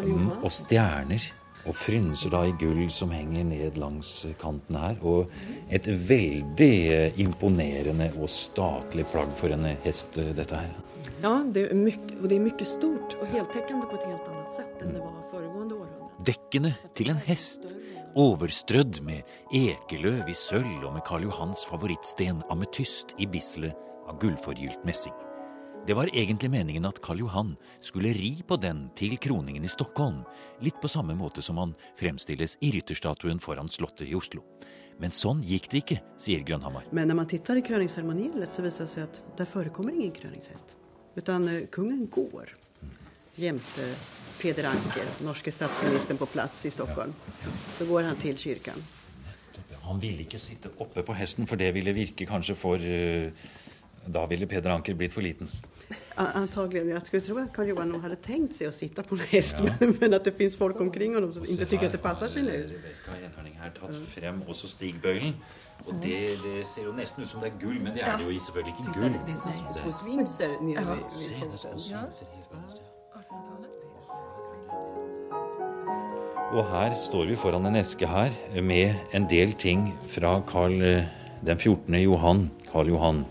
Johan. 0.07 0.31
Og 0.43 0.53
stjerner. 0.53 1.33
Og 1.67 1.75
frynser 1.75 2.31
da 2.31 2.45
i 2.47 2.53
gull 2.61 2.85
som 2.95 3.11
henger 3.11 3.43
ned 3.49 3.79
langs 3.81 4.21
kanten 4.39 4.79
her. 4.79 5.01
Og 5.03 5.33
et 5.67 5.89
veldig 6.09 7.17
imponerende 7.19 8.13
og 8.21 8.31
statlig 8.31 9.07
plagg 9.11 9.35
for 9.35 9.51
en 9.51 9.67
hest, 9.83 10.15
dette 10.15 10.61
her. 10.63 10.71
Ja, 11.23 11.41
det 11.43 11.69
er 11.71 11.75
mycket, 11.79 12.15
og 12.21 12.29
det 12.31 12.39
er 12.39 12.45
mye 12.45 12.67
stort 12.69 13.17
og 13.19 13.27
heltekkende 13.33 13.89
på 13.91 13.99
et 13.99 14.07
helt 14.11 14.31
annet 14.31 14.55
sett 14.55 14.83
enn 14.85 14.95
det 14.95 15.03
var 15.03 15.21
foregående 15.31 15.79
århundre. 15.79 16.25
Dekkene 16.27 16.73
til 16.99 17.13
en 17.13 17.21
hest 17.27 17.67
overstrødd 18.17 19.03
med 19.05 19.29
ekeløv 19.53 20.31
i 20.33 20.35
sølv 20.37 20.87
og 20.89 20.95
med 20.95 21.05
Karl 21.05 21.27
Johans 21.27 21.67
favorittsten 21.69 22.41
ametyst 22.53 23.13
i 23.21 23.29
bisle 23.29 23.75
av 24.09 24.17
gullforgylt 24.23 24.87
messing. 24.89 25.13
Det 25.87 25.95
var 25.95 26.09
egentlig 26.11 26.49
meningen 26.51 26.89
at 26.89 26.99
Karl 27.05 27.21
Johan 27.23 27.53
skulle 27.85 28.15
ri 28.17 28.33
på 28.43 28.57
den 28.59 28.87
til 28.99 29.15
kroningen 29.23 29.63
i 29.63 29.71
Stockholm, 29.71 30.25
litt 30.65 30.81
på 30.83 30.91
samme 30.91 31.15
måte 31.15 31.45
som 31.45 31.61
han 31.61 31.77
fremstilles 32.01 32.57
i 32.65 32.73
rytterstatuen 32.75 33.39
foran 33.39 33.71
Slottet 33.71 34.09
i 34.09 34.17
Oslo. 34.19 34.43
Men 34.99 35.13
sånn 35.13 35.45
gikk 35.45 35.69
det 35.71 35.83
ikke, 35.85 36.01
sier 36.19 36.43
Grønhammar. 36.49 36.89
Men 36.97 37.13
når 37.13 37.21
man 37.21 37.31
tittar 37.31 37.61
i 37.61 37.65
kröningsceremoniellet 37.69 38.51
så 38.51 38.65
viser 38.65 38.89
det 38.89 38.95
seg 38.97 39.11
at 39.11 39.21
der 39.39 39.51
forekommer 39.51 39.93
ingen 39.93 40.15
krøningshest. 40.17 40.73
Utan 41.21 41.47
eh, 41.53 41.67
kungen 41.71 42.09
går 42.11 42.57
jämte 43.37 43.93
Peder 44.41 44.69
Anker, 44.69 45.09
norske 45.25 45.53
statsministeren, 45.53 46.19
på 46.19 46.29
plass 46.29 46.65
i 46.69 46.71
Stockholm. 46.71 47.15
Så 47.79 47.87
går 47.89 48.03
han 48.11 48.17
til 48.21 48.37
kirken. 48.37 48.85
Han 49.87 50.03
ville 50.03 50.27
ikke 50.27 50.39
sitte 50.39 50.71
oppe 50.83 51.03
på 51.07 51.15
hesten, 51.15 51.47
for 51.47 51.57
det 51.57 51.71
ville 51.75 51.95
virke 51.95 52.27
kanskje 52.27 52.55
for 52.59 52.83
uh, 52.83 53.31
Da 54.07 54.27
ville 54.27 54.47
Peder 54.47 54.71
Anker 54.71 54.95
blitt 54.95 55.15
for 55.15 55.23
liten. 55.23 55.49
Antagelig. 56.17 56.87
Jeg 56.91 57.01
skulle 57.05 57.25
tro 57.27 57.37
at 57.39 57.53
Karl 57.55 57.69
Johan 57.69 57.95
hadde 58.01 58.17
tenkt 58.23 58.55
seg 58.57 58.71
å 58.71 58.75
sitte 58.75 59.03
på 59.03 59.19
en 59.19 59.25
hest, 59.33 59.61
ja. 59.61 59.75
men, 59.83 60.15
at 60.17 60.25
det 60.25 60.33
fins 60.39 60.57
folk 60.57 60.81
omkring 60.81 61.15
ham 61.15 61.27
som 61.35 61.45
ikke 61.45 61.67
syns 61.67 61.93
det 61.93 62.01
passer 62.03 62.33
seg. 62.33 62.49
Rebekka 62.71 63.19
Gjenharding 63.21 63.59
her 63.61 63.75
tatt 63.77 64.01
frem 64.15 64.41
også 64.47 64.71
stigbøylen. 64.73 65.37
Og 65.87 65.95
det, 66.03 66.19
det, 66.43 66.57
ser 66.67 66.89
jo 66.89 66.97
nesten 66.97 67.27
ut 67.27 67.31
som 67.31 67.45
det 67.45 67.53
er 67.53 67.61
gull, 67.61 67.79
men 67.83 67.95
det 67.95 68.07
er 68.07 68.17
det 68.17 68.27
jo 68.27 68.41
selvfølgelig 68.49 68.75
ikke 68.75 68.99
gull. 68.99 69.21
Det 69.29 69.37
er 69.37 69.81
små 69.83 69.97
svinser. 70.01 70.59
Se, 71.13 71.41
det 71.45 71.53
er 71.53 71.65
små 71.67 71.87
svinser 71.87 72.37
helt 72.39 72.86
Og 76.55 76.63
her 76.71 76.95
står 76.95 77.27
vi 77.33 77.37
foran 77.39 77.67
en 77.67 77.77
eske 77.81 78.07
her 78.07 78.35
med 78.63 78.95
en 79.17 79.25
del 79.27 79.51
ting 79.59 79.89
fra 80.13 80.37
Karl 80.47 80.77
eh, 80.79 81.09
den 81.43 81.59
14. 81.59 81.97
Johan. 81.99 82.45
Karl 82.71 82.93
Johan. 82.93 83.25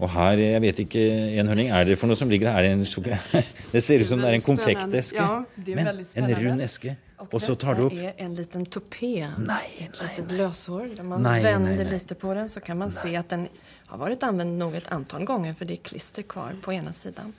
Og 0.00 0.08
her, 0.10 0.40
jeg 0.40 0.62
vet 0.64 0.80
ikke, 0.86 1.02
enhørning, 1.38 1.68
er 1.70 1.84
det 1.86 1.98
for 2.00 2.10
noe 2.10 2.18
som 2.18 2.32
ligger 2.32 2.50
her? 2.50 2.64
Er 2.64 2.80
det, 2.80 3.44
det 3.74 3.82
ser 3.84 4.00
ut 4.00 4.08
som 4.08 4.22
det 4.24 4.30
er 4.30 4.38
en 4.38 4.46
konfekteske. 4.46 5.20
Ja, 5.20 5.44
er 5.44 5.76
men 5.76 5.90
en 6.00 6.32
rund 6.40 6.64
eske. 6.64 6.96
Og, 7.28 7.36
så 7.40 7.54
tar 7.56 7.76
du 7.78 7.86
opp 7.86 7.94
Dette 7.94 8.10
er 8.16 8.24
en 8.26 8.34
liten 8.36 8.64
tupé. 8.66 9.12
Nei, 9.38 9.60
nei, 9.78 9.90
nei. 10.00 10.08
Et 10.10 10.34
løshår. 10.40 10.88
Når 10.96 11.08
man 11.12 11.24
nei, 11.24 11.36
vender 11.44 11.92
litt 11.92 12.16
på 12.20 12.34
den, 12.36 12.50
så 12.52 12.64
kan 12.64 12.80
man 12.80 12.92
nei. 12.92 12.96
se 12.96 13.14
at 13.20 13.30
den 13.32 13.46
har 13.92 14.00
vært 14.00 14.24
anvendt 14.26 14.56
noe 14.60 14.80
et 14.80 14.88
antall 14.92 15.28
ganger, 15.28 15.54
for 15.56 15.68
det 15.68 15.78
er 15.78 15.86
klister 15.92 16.26
kvar 16.28 16.56
på 16.64 16.74
ene 16.74 16.96
siden. 16.96 17.36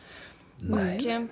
Nei. 0.61 0.95
Og, 0.95 1.09
eh, 1.11 1.27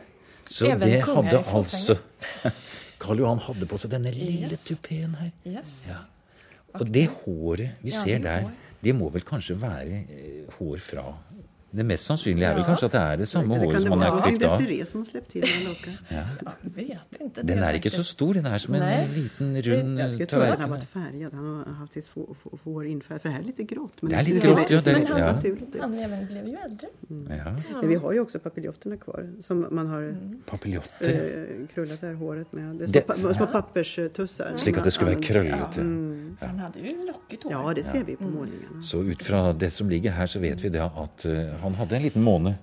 så 0.50 0.68
det 0.82 1.00
hadde 1.08 1.40
altså 1.40 1.96
Karl 3.04 3.20
Johan 3.24 3.42
hadde 3.44 3.68
på 3.70 3.80
seg 3.82 3.92
denne 3.94 4.14
lille 4.16 4.54
yes. 4.56 4.66
tupeen 4.68 5.16
her. 5.20 5.32
Yes. 5.48 5.78
Ja. 5.90 6.02
Og 6.80 6.90
det 6.90 7.06
håret 7.22 7.84
vi 7.84 7.94
ser 7.94 8.24
der, 8.24 8.48
det 8.84 8.96
må 8.98 9.10
vel 9.14 9.24
kanskje 9.28 9.56
være 9.60 10.02
eh, 10.12 10.56
hår 10.58 10.80
fra 10.84 11.06
det 11.74 11.86
mest 11.90 12.06
sannsynlige 12.06 12.46
er 12.50 12.58
vel 12.58 12.66
kanskje 12.68 12.88
at 12.90 12.94
det 12.94 13.02
er 13.02 13.20
det 13.24 13.28
samme 13.32 13.58
håret 13.58 13.82
som 13.82 13.94
han 13.96 14.04
er 14.06 14.18
klippet 14.22 14.44
av. 14.46 14.66
Det 14.70 14.86
som 14.86 15.00
har 15.00 15.08
sluppet 15.10 15.32
til 15.34 15.42
den 15.42 15.64
ja. 16.94 17.00
Den 17.42 17.64
er 17.66 17.78
ikke 17.80 17.90
så 17.94 18.04
stor. 18.06 18.38
Den 18.38 18.46
er 18.46 18.62
som 18.62 18.76
en 18.78 18.84
Nei. 18.84 19.00
liten, 19.16 19.56
rund 19.68 20.02
Jeg 20.04 20.12
skulle 20.14 20.28
tro 20.34 20.42
den 20.44 20.62
har 20.62 20.70
vært 20.74 20.92
ferdig. 20.92 21.24
Han 21.34 21.48
har 21.50 21.80
hatt 21.80 21.98
sitt 21.98 22.12
hår 22.14 22.84
innferd. 22.92 23.24
For 23.24 23.30
det 23.30 23.40
er 23.40 23.48
litt 23.48 23.64
grått. 23.72 24.04
Men 24.04 24.14
det 24.14 24.20
er 24.20 24.28
litt 24.28 24.46
grått, 24.46 24.74
ja. 24.74 24.82
Det 24.84 24.94
er 24.94 25.00
litt, 25.00 25.78
ja. 25.78 25.82
Han 25.82 25.96
även 25.98 26.28
blev. 26.30 26.52
Mm. 27.10 27.26
Ja. 27.34 27.56
Men 27.80 27.90
vi 27.90 27.98
har 28.06 28.16
jo 28.20 28.28
også 28.28 28.44
papiljottene 28.44 29.00
kvar. 29.02 29.26
Som 29.42 29.66
man 29.72 29.90
har 29.96 30.06
mm. 30.12 30.38
Papiljotter? 30.50 31.10
Eh, 31.10 31.66
krullet 31.74 32.06
der 32.06 32.14
håret 32.22 32.54
med. 32.54 32.86
Det 32.86 33.02
er 33.02 33.18
små, 33.18 33.34
små 33.40 33.50
papperstusser. 33.56 34.60
Slik 34.62 34.78
at 34.78 34.86
det 34.90 34.94
skulle 34.94 35.16
være 35.16 35.26
krøllete. 35.26 35.88
Mm. 35.90 36.38
Han 36.44 36.64
hadde 36.68 36.86
jo 36.86 36.96
lokket 37.10 37.50
hår. 37.50 37.58
Ja, 37.58 37.76
det 37.82 37.88
ser 37.90 38.06
vi 38.06 38.20
på 38.22 38.30
målingene. 38.30 38.86
Så 38.86 39.02
ut 39.02 39.26
fra 39.26 39.44
det 39.58 39.74
som 39.74 39.90
ligger 39.90 40.14
her, 40.14 40.30
så 40.30 40.44
vet 40.44 40.62
vi 40.62 40.70
det 40.74 40.86
at 40.86 41.26
uh, 41.26 41.63
han 41.64 41.76
hadde 41.80 41.98
en 41.98 42.06
liten 42.06 42.24
måne, 42.24 42.56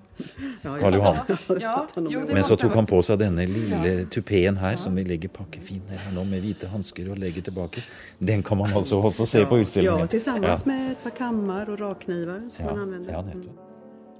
Karl 0.63 0.95
Johan. 0.95 1.19
Ja, 1.61 1.75
jo, 1.97 2.25
Men 2.29 2.45
så 2.45 2.57
tok 2.61 2.75
han 2.77 2.89
på 2.89 3.01
seg 3.07 3.23
denne 3.23 3.47
lille 3.49 4.05
tupeen 4.13 4.59
her, 4.61 4.77
som 4.81 4.97
vi 4.99 5.07
legger 5.09 5.33
pakkefin 5.33 5.89
her 5.89 6.11
nå 6.15 6.27
med 6.29 6.45
hvite 6.45 6.69
hansker 6.69 7.09
og 7.13 7.19
legger 7.23 7.47
tilbake. 7.49 7.85
Den 8.19 8.45
kan 8.45 8.61
man 8.61 8.77
altså 8.77 9.01
også 9.01 9.27
se 9.29 9.47
på 9.49 9.63
utstillingen. 9.63 10.07
Ja, 10.13 10.23
sammen 10.27 10.69
med 10.69 10.93
et 10.93 11.03
par 11.07 11.17
kammer 11.17 11.73
og 11.73 11.81
rakkniver 11.81 12.47
som 12.55 12.73
han 12.73 12.85
anvender. 12.85 13.13
Ja, 13.17 13.25
nettopp. 13.25 13.67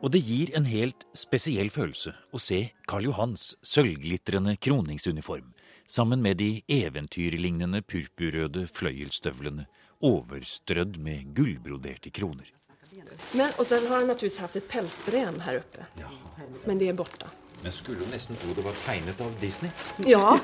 Og 0.01 0.15
det 0.15 0.23
gir 0.25 0.49
en 0.57 0.65
helt 0.65 1.05
spesiell 1.13 1.69
følelse 1.69 2.15
å 2.33 2.41
se 2.41 2.63
Karl 2.89 3.11
Johans 3.11 3.51
sølvglitrende 3.61 4.55
kroningsuniform 4.57 5.51
sammen 5.91 6.23
med 6.25 6.39
de 6.41 6.63
eventyrlignende 6.73 7.83
purpurrøde 7.85 8.65
fløyelsstøvlene 8.73 9.67
overstrødd 10.01 10.97
med 11.05 11.35
gullbroderte 11.37 12.13
kroner. 12.17 12.49
Men, 13.33 13.53
og 13.59 13.67
sen 13.67 13.87
har 13.87 14.01
han 14.01 14.09
naturligvis 14.11 14.41
hatt 14.43 14.57
et 14.59 14.67
pelsbrem 14.71 15.41
her 15.47 15.61
oppe. 15.61 15.87
Ja. 16.01 16.11
Men 16.65 16.81
det 16.81 16.91
er 16.91 16.99
borte. 16.99 17.31
Men 17.63 17.73
skulle 17.73 18.01
jo 18.01 18.09
nesten 18.09 18.39
tro 18.41 18.55
det 18.57 18.63
var 18.65 18.77
tegnet 18.87 19.21
av 19.21 19.35
Disney. 19.41 19.71
Ja, 20.09 20.39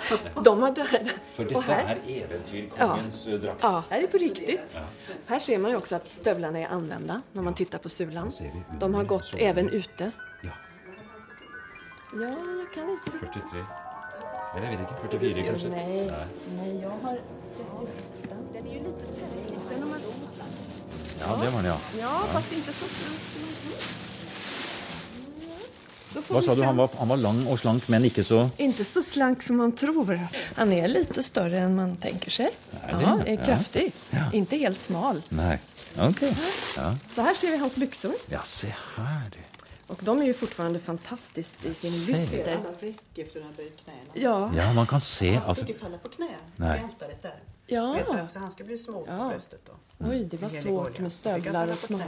de 0.44 0.52
hadde 0.60 0.84
For 1.32 1.48
dette 1.48 1.62
her, 1.64 1.94
er 1.96 2.02
eventyrkongens 2.26 3.22
ja, 3.30 3.38
drakt. 3.40 3.64
Ja, 3.64 3.80
her 3.90 4.04
er 4.04 4.10
på 4.12 4.20
riktig. 4.20 4.58
Ja. 4.74 4.84
Her 5.30 5.40
ser 5.46 5.62
man 5.64 5.72
jo 5.72 5.80
også 5.80 5.96
at 5.96 6.10
støvlene 6.12 6.66
er 6.66 6.74
anvendt 6.76 7.32
når 7.32 7.48
man 7.48 7.56
tittar 7.56 7.80
på 7.80 7.92
sulan. 7.92 8.28
De 8.28 8.92
har 8.98 9.08
gått 9.08 9.32
even 9.40 9.72
ute. 9.72 10.10
Ja. 10.44 10.52
Ja, 12.20 12.28
jeg 12.28 12.68
kan 12.76 12.92
ikke 12.98 13.16
43. 13.24 13.64
Eller 14.56 14.68
jeg 14.68 14.78
vet 14.78 14.84
ikke. 14.84 15.08
44 15.16 15.46
kanskje? 15.48 15.72
Nei, 15.72 15.86
nei 16.58 16.70
jeg 16.82 17.00
har 17.06 17.18
38. 17.56 18.36
Den 18.52 18.66
er 18.66 18.76
jo 18.76 18.84
litt 18.90 19.02
ja, 21.20 21.36
det 21.42 21.50
var 21.50 21.62
den, 21.62 21.70
ja. 21.70 21.78
Ja, 22.00 22.16
fast 22.32 22.52
ikke 22.52 22.74
så 22.74 22.90
Hva 26.16 26.40
sa 26.40 26.54
du? 26.56 26.62
Han 26.64 26.78
var, 26.80 26.88
han 26.96 27.10
var, 27.12 27.20
lang 27.20 27.42
og 27.44 27.58
slank, 27.60 27.88
men 27.92 28.06
ikke 28.08 28.24
så 28.24 28.46
Ikke 28.62 28.86
så 28.88 29.02
slank 29.04 29.42
som 29.44 29.58
man 29.60 29.74
tror. 29.76 30.14
Han 30.56 30.72
er 30.72 30.88
litt 30.88 31.18
større 31.24 31.66
enn 31.66 31.76
man 31.76 31.96
tenker 32.00 32.32
seg. 32.32 32.54
Ja, 32.88 33.18
er 33.20 33.36
kraftig. 33.42 33.90
Ja. 34.14 34.30
Ikke 34.36 34.60
helt 34.62 34.80
smal. 34.80 35.20
Nei. 35.36 35.58
Ok. 36.00 36.22
Ja. 36.76 36.94
Så 37.12 37.26
her 37.26 37.36
ser 37.36 37.52
vi 37.56 37.60
hans 37.60 37.76
bukser. 37.80 38.16
Ja, 38.32 38.40
se 38.48 38.72
her, 38.72 39.28
du. 39.34 39.42
Og 39.86 40.00
de 40.02 40.14
er 40.18 40.30
jo 40.32 40.34
fortfarande 40.34 40.80
fantastiske 40.82 41.70
i 41.70 41.74
sin 41.74 41.92
lyster. 42.08 42.56
Ja. 44.14 44.38
ja, 44.54 44.72
man 44.74 44.86
kan 44.86 45.00
se 45.00 45.36
Han 45.36 45.48
altså... 45.48 45.64
ikke 45.64 45.78
falle 45.80 46.00
på 46.02 46.16
kne. 46.16 46.32
Nei. 46.58 46.80
Ja. 47.66 48.26
Så 48.30 48.38
han 48.38 48.50
skulle 48.50 48.66
bli 48.66 48.78
små 48.78 49.00
på 49.00 49.10
ja. 49.12 49.28
bröstet 49.32 49.60
då. 49.66 49.72
Oi, 49.98 50.26
det 50.30 50.36
var 50.36 50.50
svårt 50.52 50.98
med 51.00 51.12
støvler 51.12 51.70
og 51.72 51.78
små. 51.80 51.98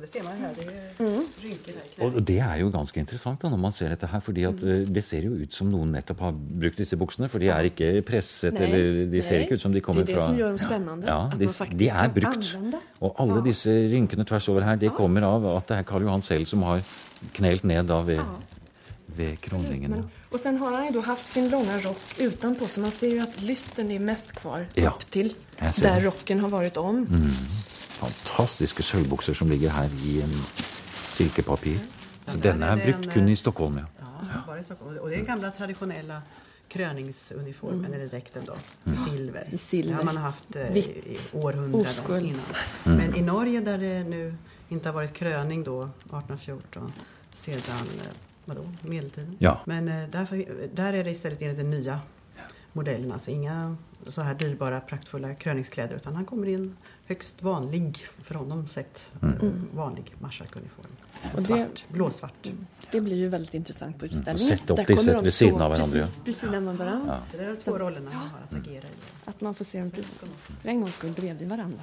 Det 0.00 0.08
ser 0.08 0.22
man 0.22 0.36
her, 0.38 0.52
det 0.54 0.66
er 0.70 1.00
mm. 1.02 1.24
rynker 1.42 1.74
her 1.74 2.04
Og 2.06 2.20
det 2.22 2.36
er 2.38 2.60
jo 2.60 2.68
ganske 2.70 3.02
interessant 3.02 3.42
da, 3.42 3.50
når 3.50 3.58
man 3.64 3.74
ser 3.74 3.90
dette 3.90 4.06
her, 4.06 4.22
fordi 4.22 4.44
at 4.46 4.62
mm. 4.62 4.92
det 4.94 5.02
ser 5.02 5.26
jo 5.26 5.34
ut 5.34 5.58
som 5.58 5.66
noen 5.72 5.90
nettopp 5.96 6.22
har 6.22 6.36
brukt 6.38 6.78
disse 6.78 6.96
buksene. 7.00 7.26
For 7.32 7.42
de 7.42 7.50
er 7.50 7.66
ikke 7.72 7.90
presset, 8.06 8.54
nei, 8.54 8.68
eller 8.68 9.10
de 9.10 9.24
ser 9.26 9.40
nei. 9.40 9.48
ikke 9.48 9.58
ut 9.58 9.66
som 9.66 9.74
de 9.74 9.82
kommer 9.82 10.06
fra 10.06 10.12
Det 10.12 10.14
er 10.14 10.14
det 10.14 10.22
fra, 10.22 10.28
som 10.30 10.38
gjør 10.38 10.54
dem 10.54 10.62
spennende. 10.62 11.10
Ja, 11.10 11.18
de, 11.34 11.50
at 11.50 11.58
man 11.58 11.76
de 11.82 11.90
er 11.90 12.14
brukt. 12.20 12.54
Og 13.02 13.22
alle 13.26 13.40
ja. 13.40 13.44
disse 13.50 13.76
rynkene 13.96 14.28
tvers 14.30 14.48
over 14.54 14.68
her, 14.70 14.78
det 14.86 14.94
kommer 14.94 15.26
av 15.26 15.50
at 15.56 15.68
det 15.72 15.80
er 15.82 15.90
Karl 15.90 16.06
Johan 16.06 16.22
selv 16.22 16.46
som 16.46 16.62
har 16.70 16.86
knelt 17.34 17.66
ned 17.66 17.90
da 17.90 17.98
ved 18.06 18.22
ved 19.16 19.36
kroningen, 19.40 19.90
Men, 19.90 20.04
og 20.30 20.40
sen 20.40 20.58
har 20.58 20.74
han 20.76 20.94
jo 20.94 21.00
hatt 21.02 21.22
sin 21.28 21.48
lange 21.50 21.78
rock 21.84 22.18
utenpå, 22.20 22.66
så 22.68 22.80
man 22.80 22.90
ser 22.92 23.16
jo 23.16 23.22
at 23.22 23.40
lysten 23.42 23.90
er 23.90 23.98
mest 24.00 24.32
kvar 24.38 24.66
ja, 24.76 24.90
opp 24.90 25.04
til 25.10 25.34
der 25.80 26.04
rocken 26.06 26.40
har 26.40 26.48
vært 26.52 26.76
om. 26.80 27.04
Mm. 27.06 27.32
Fantastiske 28.02 28.82
sølvbukser 28.82 29.34
som 29.34 29.50
ligger 29.50 29.70
her 29.70 29.90
i 30.06 30.20
en 30.22 30.32
silkepapir. 31.08 31.78
Så 32.28 32.38
denne 32.42 32.66
er 32.72 32.80
brukt 32.84 33.10
kun 33.12 33.28
i 33.28 33.36
Stockholm, 33.36 33.76
ja. 33.82 33.84
ja. 34.00 34.40
Bare 34.46 34.60
i 34.60 34.64
Stockholm. 34.64 34.96
Og 35.00 35.08
det 35.10 35.14
er 35.14 35.18
den 35.22 35.26
gamle, 35.26 35.50
traditionella 35.58 36.22
kröningsuniformen, 36.72 37.84
Mm. 37.84 37.94
eller 37.94 38.06
dräkten 38.06 38.42
då, 38.46 38.54
i 38.92 38.96
silver. 39.10 39.48
I 39.52 39.58
silver. 39.58 39.90
Det 39.90 39.96
har 39.96 40.04
man 40.04 40.16
haft 40.16 40.56
eh, 40.56 40.76
i 40.76 41.18
århundraden 41.32 42.26
innan. 42.26 42.98
Men 42.98 43.14
i 43.14 43.22
Norge 43.22 43.60
där 43.60 43.78
det 43.78 44.04
nu 44.04 44.34
inte 44.68 44.88
har 44.88 44.94
varit 44.94 45.12
kröning 45.12 45.64
då, 45.64 45.82
1814, 45.82 46.92
sedan 47.36 47.86
eh, 48.00 48.06
vadå, 48.44 48.64
medeltiden. 48.82 49.36
Ja. 49.38 49.60
Men 49.64 49.88
eh, 49.88 50.08
därför, 50.10 50.44
där 50.74 50.92
är 50.92 51.04
det 51.04 51.10
istället 51.10 51.42
enligt 51.42 51.58
den 51.58 51.70
nya 51.70 52.00
modellen, 52.72 53.12
alltså 53.12 53.30
inga 53.30 53.76
så 54.08 54.20
här 54.20 54.34
dyrbara 54.34 54.80
praktfulla 54.80 55.34
kröningskläder 55.34 55.96
utan 55.96 56.14
han 56.14 56.24
kommer 56.24 56.46
i 56.46 56.54
en 56.54 56.76
högst 57.06 57.42
vanlig, 57.42 58.06
för 58.22 58.34
honom 58.34 58.68
sett, 58.68 59.10
mm. 59.22 59.68
vanlig 59.74 60.14
marskalkuniform. 60.18 60.86
Mm. 61.22 61.36
Och 61.36 61.42
det- 61.42 61.46
Svart, 61.46 61.84
blåsvart. 61.88 62.48
Det 62.90 63.00
blir 63.00 63.16
ju 63.16 63.28
väldigt 63.28 63.54
intressant 63.54 63.98
på 63.98 64.04
utställningen. 64.04 64.58
Sätt 64.58 64.70
upp 64.70 64.76
Där 64.76 64.84
kommer 64.84 65.14
vid 65.14 65.24
de 65.24 65.30
sidan 65.30 65.54
stå 65.54 65.64
av 65.64 65.70
varandra, 65.70 65.76
Precis, 65.76 66.18
vid 66.24 66.36
sidan 66.36 66.68
av 66.68 66.76
varandra. 66.76 67.22
Så 67.30 67.36
det 67.36 67.44
är 67.44 67.48
de 67.48 67.56
två 67.56 67.78
rollerna 67.78 68.10
man 68.10 68.28
har 68.28 68.38
att 68.38 68.66
agera 68.66 68.84
i. 68.84 69.24
Att 69.24 69.40
man 69.40 69.54
får 69.54 69.64
se 69.64 69.80
dem 69.80 69.90
för 70.60 70.68
en 70.68 70.80
gångs 70.80 70.94
skull 70.94 71.12
bredvid 71.12 71.48
varandra. 71.48 71.82